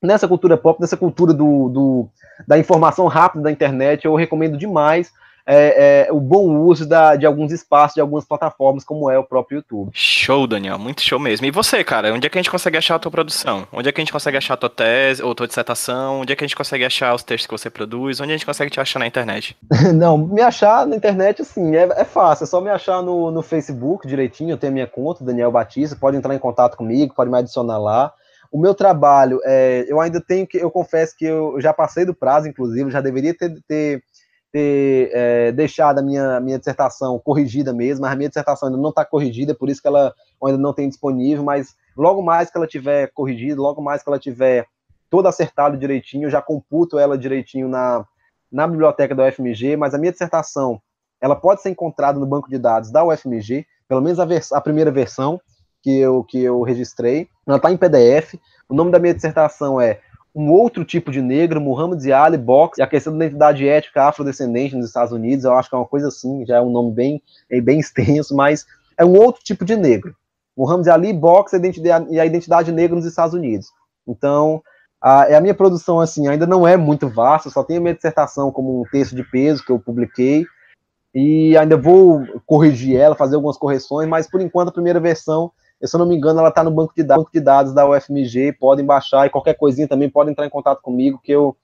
[0.02, 2.10] nessa cultura pop, nessa cultura do, do,
[2.48, 5.12] da informação rápida da internet, eu recomendo demais
[5.46, 9.24] é, é, o bom uso da, de alguns espaços, de algumas plataformas, como é o
[9.24, 9.92] próprio YouTube.
[9.94, 11.46] Show, Daniel, muito show mesmo.
[11.46, 13.68] E você, cara, onde é que a gente consegue achar a tua produção?
[13.72, 16.22] Onde é que a gente consegue achar a tua tese ou tua dissertação?
[16.22, 18.20] Onde é que a gente consegue achar os textos que você produz?
[18.20, 19.58] Onde a gente consegue te achar na internet?
[19.94, 22.44] Não, me achar na internet, assim, é, é fácil.
[22.44, 24.52] É só me achar no, no Facebook direitinho.
[24.52, 25.96] Eu tenho a minha conta, Daniel Batista.
[26.00, 28.14] Pode entrar em contato comigo, pode me adicionar lá.
[28.52, 32.14] O meu trabalho, é, eu ainda tenho que, eu confesso que eu já passei do
[32.14, 34.04] prazo, inclusive, já deveria ter, ter,
[34.52, 38.90] ter é, deixado a minha, minha dissertação corrigida mesmo, mas a minha dissertação ainda não
[38.90, 42.68] está corrigida, por isso que ela ainda não tem disponível, mas logo mais que ela
[42.68, 44.66] tiver corrigida, logo mais que ela tiver
[45.10, 48.06] toda acertada direitinho, eu já computo ela direitinho na,
[48.52, 50.82] na biblioteca da UFMG, mas a minha dissertação,
[51.20, 54.62] ela pode ser encontrada no banco de dados da UFMG, pelo menos a, vers a
[54.62, 55.40] primeira versão,
[55.82, 57.28] que eu, que eu registrei.
[57.46, 58.36] Ela está em PDF.
[58.70, 60.00] O nome da minha dissertação é
[60.34, 64.76] Um Outro Tipo de Negro, Muhammad Ali, Box e a questão da identidade ética afrodescendente
[64.76, 65.44] nos Estados Unidos.
[65.44, 68.36] Eu acho que é uma coisa assim, já é um nome bem, é bem extenso,
[68.36, 68.66] mas
[68.98, 70.16] é um outro tipo de negro.
[70.56, 73.68] Muhammad Ali, Box e a identidade negra nos Estados Unidos.
[74.08, 74.62] Então,
[75.02, 78.52] a, a minha produção, assim, ainda não é muito vasta, só tenho a minha dissertação
[78.52, 80.46] como um texto de peso que eu publiquei,
[81.14, 85.52] e ainda vou corrigir ela, fazer algumas correções, mas por enquanto a primeira versão
[85.88, 88.54] se eu não me engano, ela está no banco de, banco de dados da UFMG,
[88.54, 91.56] podem baixar e qualquer coisinha também podem entrar em contato comigo, que eu,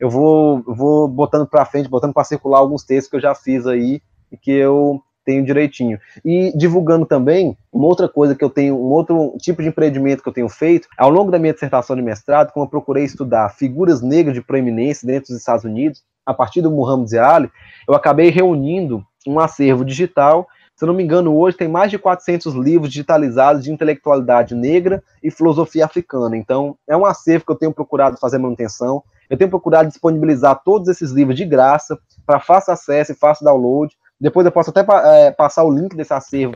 [0.00, 3.66] eu vou, vou botando para frente, botando para circular alguns textos que eu já fiz
[3.66, 4.00] aí
[4.32, 5.98] e que eu tenho direitinho.
[6.24, 10.28] E divulgando também, uma outra coisa que eu tenho, um outro tipo de empreendimento que
[10.28, 14.00] eu tenho feito, ao longo da minha dissertação de mestrado, como eu procurei estudar figuras
[14.00, 17.50] negras de proeminência dentro dos Estados Unidos, a partir do Muhammad Ali,
[17.86, 20.46] eu acabei reunindo um acervo digital
[20.78, 25.28] se não me engano, hoje tem mais de 400 livros digitalizados de intelectualidade negra e
[25.28, 26.36] filosofia africana.
[26.36, 29.02] Então, é um acervo que eu tenho procurado fazer manutenção.
[29.28, 33.92] Eu tenho procurado disponibilizar todos esses livros de graça, para fácil acesso e fácil download.
[34.20, 34.86] Depois eu posso até
[35.26, 36.54] é, passar o link desse acervo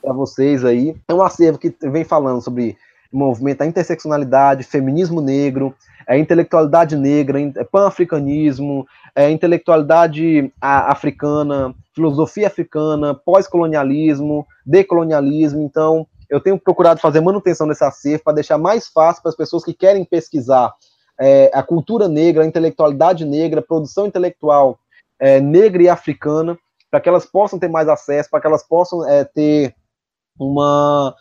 [0.00, 0.96] para vocês aí.
[1.06, 2.78] É um acervo que vem falando sobre
[3.12, 5.74] o movimento da interseccionalidade, feminismo negro,
[6.06, 8.86] é intelectualidade negra, é pan-africanismo,
[9.18, 15.60] é intelectualidade africana, filosofia africana, pós-colonialismo, decolonialismo.
[15.60, 19.64] Então, eu tenho procurado fazer manutenção desse acervo para deixar mais fácil para as pessoas
[19.64, 20.72] que querem pesquisar
[21.20, 24.78] é, a cultura negra, a intelectualidade negra, a produção intelectual
[25.18, 26.56] é, negra e africana,
[26.88, 29.74] para que elas possam ter mais acesso, para que elas possam é, ter
[30.38, 31.12] uma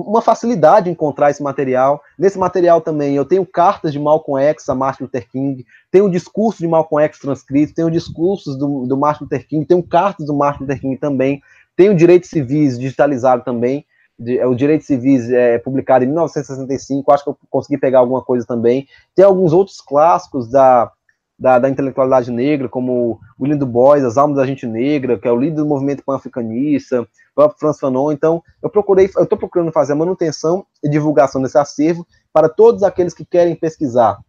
[0.00, 2.02] uma facilidade encontrar esse material.
[2.18, 6.58] Nesse material também eu tenho cartas de Malcolm X a Martin Luther King, tenho discurso
[6.58, 10.62] de Malcolm X transcrito, tenho discursos do, do Martin Luther King, tenho cartas do Martin
[10.62, 11.42] Luther King também,
[11.76, 13.84] tenho direitos civis digitalizado também,
[14.18, 18.22] de, é, o Direitos Civis é publicado em 1965, acho que eu consegui pegar alguma
[18.22, 18.86] coisa também.
[19.14, 20.90] Tem alguns outros clássicos da,
[21.42, 25.32] da, da intelectualidade negra, como William Du Bois, As Almas da Gente Negra, que é
[25.32, 28.12] o líder do movimento pan-africanista, o próprio Franz Fanon.
[28.12, 32.84] Então, eu procurei, eu estou procurando fazer a manutenção e divulgação desse acervo para todos
[32.84, 34.20] aqueles que querem pesquisar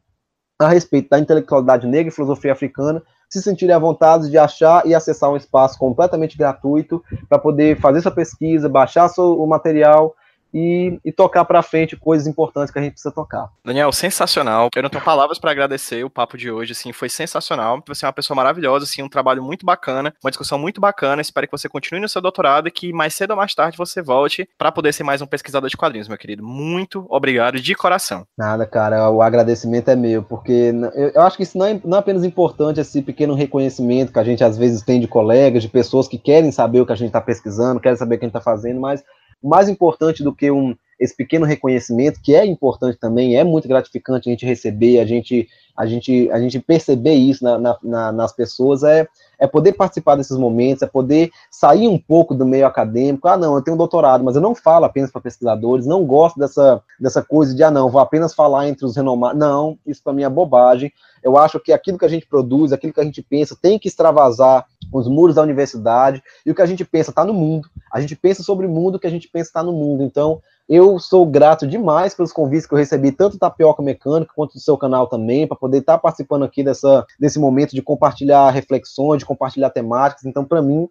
[0.59, 4.95] a respeito da intelectualidade negra e filosofia africana, se sentirem à vontade de achar e
[4.95, 10.15] acessar um espaço completamente gratuito para poder fazer sua pesquisa, baixar seu, o material
[10.53, 13.49] e, e tocar para frente coisas importantes que a gente precisa tocar.
[13.65, 14.69] Daniel, sensacional.
[14.75, 17.81] Eu não tenho palavras para agradecer o papo de hoje, assim, foi sensacional.
[17.87, 21.21] Você é uma pessoa maravilhosa, assim, um trabalho muito bacana, uma discussão muito bacana.
[21.21, 24.01] Espero que você continue no seu doutorado e que mais cedo ou mais tarde você
[24.01, 26.43] volte para poder ser mais um pesquisador de quadrinhos, meu querido.
[26.43, 28.25] Muito obrigado de coração.
[28.37, 30.73] Nada, cara, o agradecimento é meu, porque
[31.13, 34.23] eu acho que isso não é, não é apenas importante esse pequeno reconhecimento que a
[34.23, 37.07] gente às vezes tem de colegas, de pessoas que querem saber o que a gente
[37.07, 39.03] está pesquisando, querem saber o que a gente está fazendo, mas
[39.47, 44.29] mais importante do que um, esse pequeno reconhecimento, que é importante também, é muito gratificante
[44.29, 48.33] a gente receber, a gente, a gente, a gente perceber isso na, na, na, nas
[48.33, 49.07] pessoas, é,
[49.43, 53.27] é poder participar desses momentos, é poder sair um pouco do meio acadêmico.
[53.27, 56.39] Ah, não, eu tenho um doutorado, mas eu não falo apenas para pesquisadores, não gosto
[56.39, 59.37] dessa, dessa coisa de, ah, não, vou apenas falar entre os renomados.
[59.37, 60.93] Não, isso para mim é bobagem.
[61.21, 63.89] Eu acho que aquilo que a gente produz, aquilo que a gente pensa, tem que
[63.89, 67.67] extravasar os muros da universidade, e o que a gente pensa está no mundo.
[67.91, 70.03] A gente pensa sobre o mundo, o que a gente pensa está no mundo.
[70.03, 74.53] Então, eu sou grato demais pelos convites que eu recebi, tanto da Tapioca Mecânica quanto
[74.53, 78.49] do seu canal também, para poder estar tá participando aqui dessa, desse momento de compartilhar
[78.49, 80.25] reflexões, de compartilhar temáticas.
[80.25, 80.87] Então, para mim,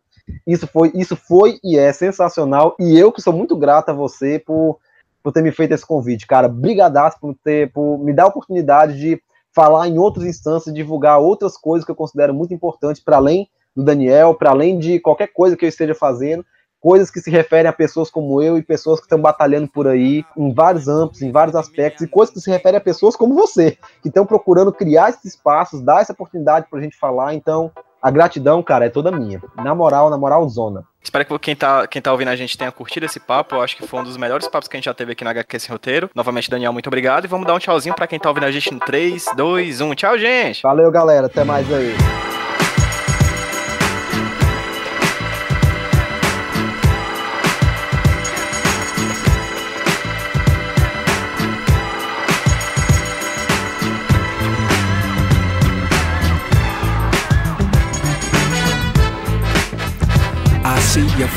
[0.46, 2.76] isso foi, isso foi e é sensacional.
[2.78, 4.78] E eu que sou muito grato a você por,
[5.22, 6.48] por ter me feito esse convite, cara.
[6.48, 9.22] Brigadaço por, ter, por me dar a oportunidade de
[9.54, 13.82] falar em outras instâncias, divulgar outras coisas que eu considero muito importantes, para além do
[13.82, 16.44] Daniel, para além de qualquer coisa que eu esteja fazendo,
[16.82, 20.24] coisas que se referem a pessoas como eu e pessoas que estão batalhando por aí
[20.36, 23.78] em vários âmbitos, em vários aspectos, e coisas que se referem a pessoas como você,
[24.02, 27.34] que estão procurando criar esses espaços, dar essa oportunidade para a gente falar.
[27.34, 27.70] Então,
[28.02, 29.40] a gratidão, cara, é toda minha.
[29.54, 30.84] Na moral, na moral, zona.
[31.00, 33.54] Espero que quem tá, quem tá ouvindo a gente tenha curtido esse papo.
[33.54, 35.30] Eu acho que foi um dos melhores papos que a gente já teve aqui na
[35.30, 36.10] HQ Sem Roteiro.
[36.14, 37.24] Novamente, Daniel, muito obrigado.
[37.24, 39.94] E vamos dar um tchauzinho para quem tá ouvindo a gente no 3, 2, 1.
[39.94, 40.62] Tchau, gente!
[40.62, 41.26] Valeu, galera.
[41.26, 41.94] Até mais aí.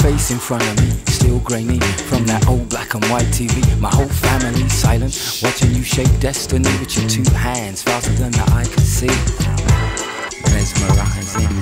[0.01, 3.55] Face in front of me, still grainy from that old black and white TV.
[3.80, 5.13] My whole family silent,
[5.43, 9.15] watching you shape destiny with your two hands faster than the eye can see.
[10.53, 11.55] Mesmerizing.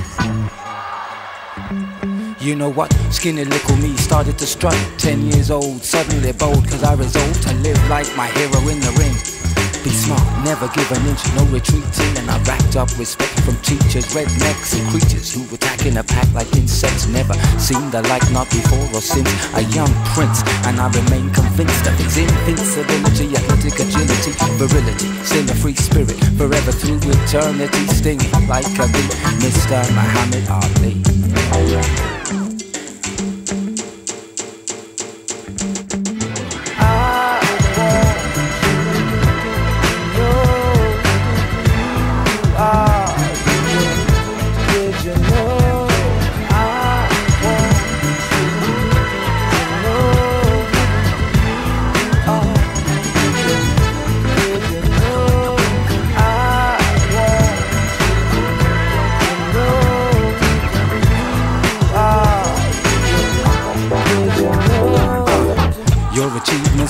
[2.40, 2.92] You know what?
[3.10, 4.78] Skinny little me started to strut.
[4.98, 8.92] Ten years old, suddenly bold, cause I resolved to live like my hero in the
[9.00, 9.43] ring.
[9.84, 12.16] Be smart, never give an inch, no retreating.
[12.16, 16.32] And I racked up respect from teachers, rednecks, and creatures who attack in a pack
[16.34, 17.06] like insects.
[17.08, 19.28] Never seen the like, not before or since.
[19.56, 25.10] A young prince, and I remain convinced of his invincibility, athletic agility, virility.
[25.28, 29.12] Still a free spirit, forever through eternity, stinging like a bee.
[29.44, 29.84] Mr.
[29.92, 32.13] Muhammad Ali.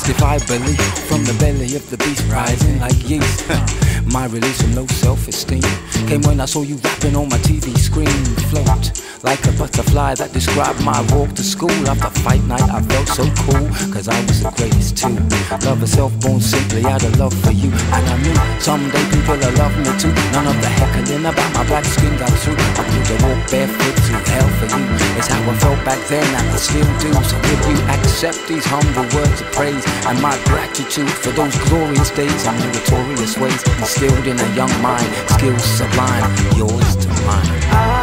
[0.03, 3.45] Defy belief from the belly of the beast rising like yeast.
[4.07, 5.61] my release from low self-esteem
[6.07, 8.07] came when I saw you rapping on my TV screen.
[8.49, 8.91] Float
[9.23, 11.71] like a butterfly that described my walk to school.
[11.87, 15.15] After fight night, I felt so cool, cause I was the greatest too.
[15.63, 17.71] Love herself born simply out of love for you.
[17.95, 20.11] And I knew someday people will love me too.
[20.35, 22.59] None of the heckling about my black skin got through.
[22.59, 24.83] I would have walk barefoot through hell for you.
[25.15, 27.11] It's how I felt back then, and I still do.
[27.23, 32.11] So if you accept these humble words of praise and my gratitude for those glorious
[32.11, 33.63] days and meritorious ways
[33.93, 38.02] instilled in a young mind, skills sublime, yours to mine.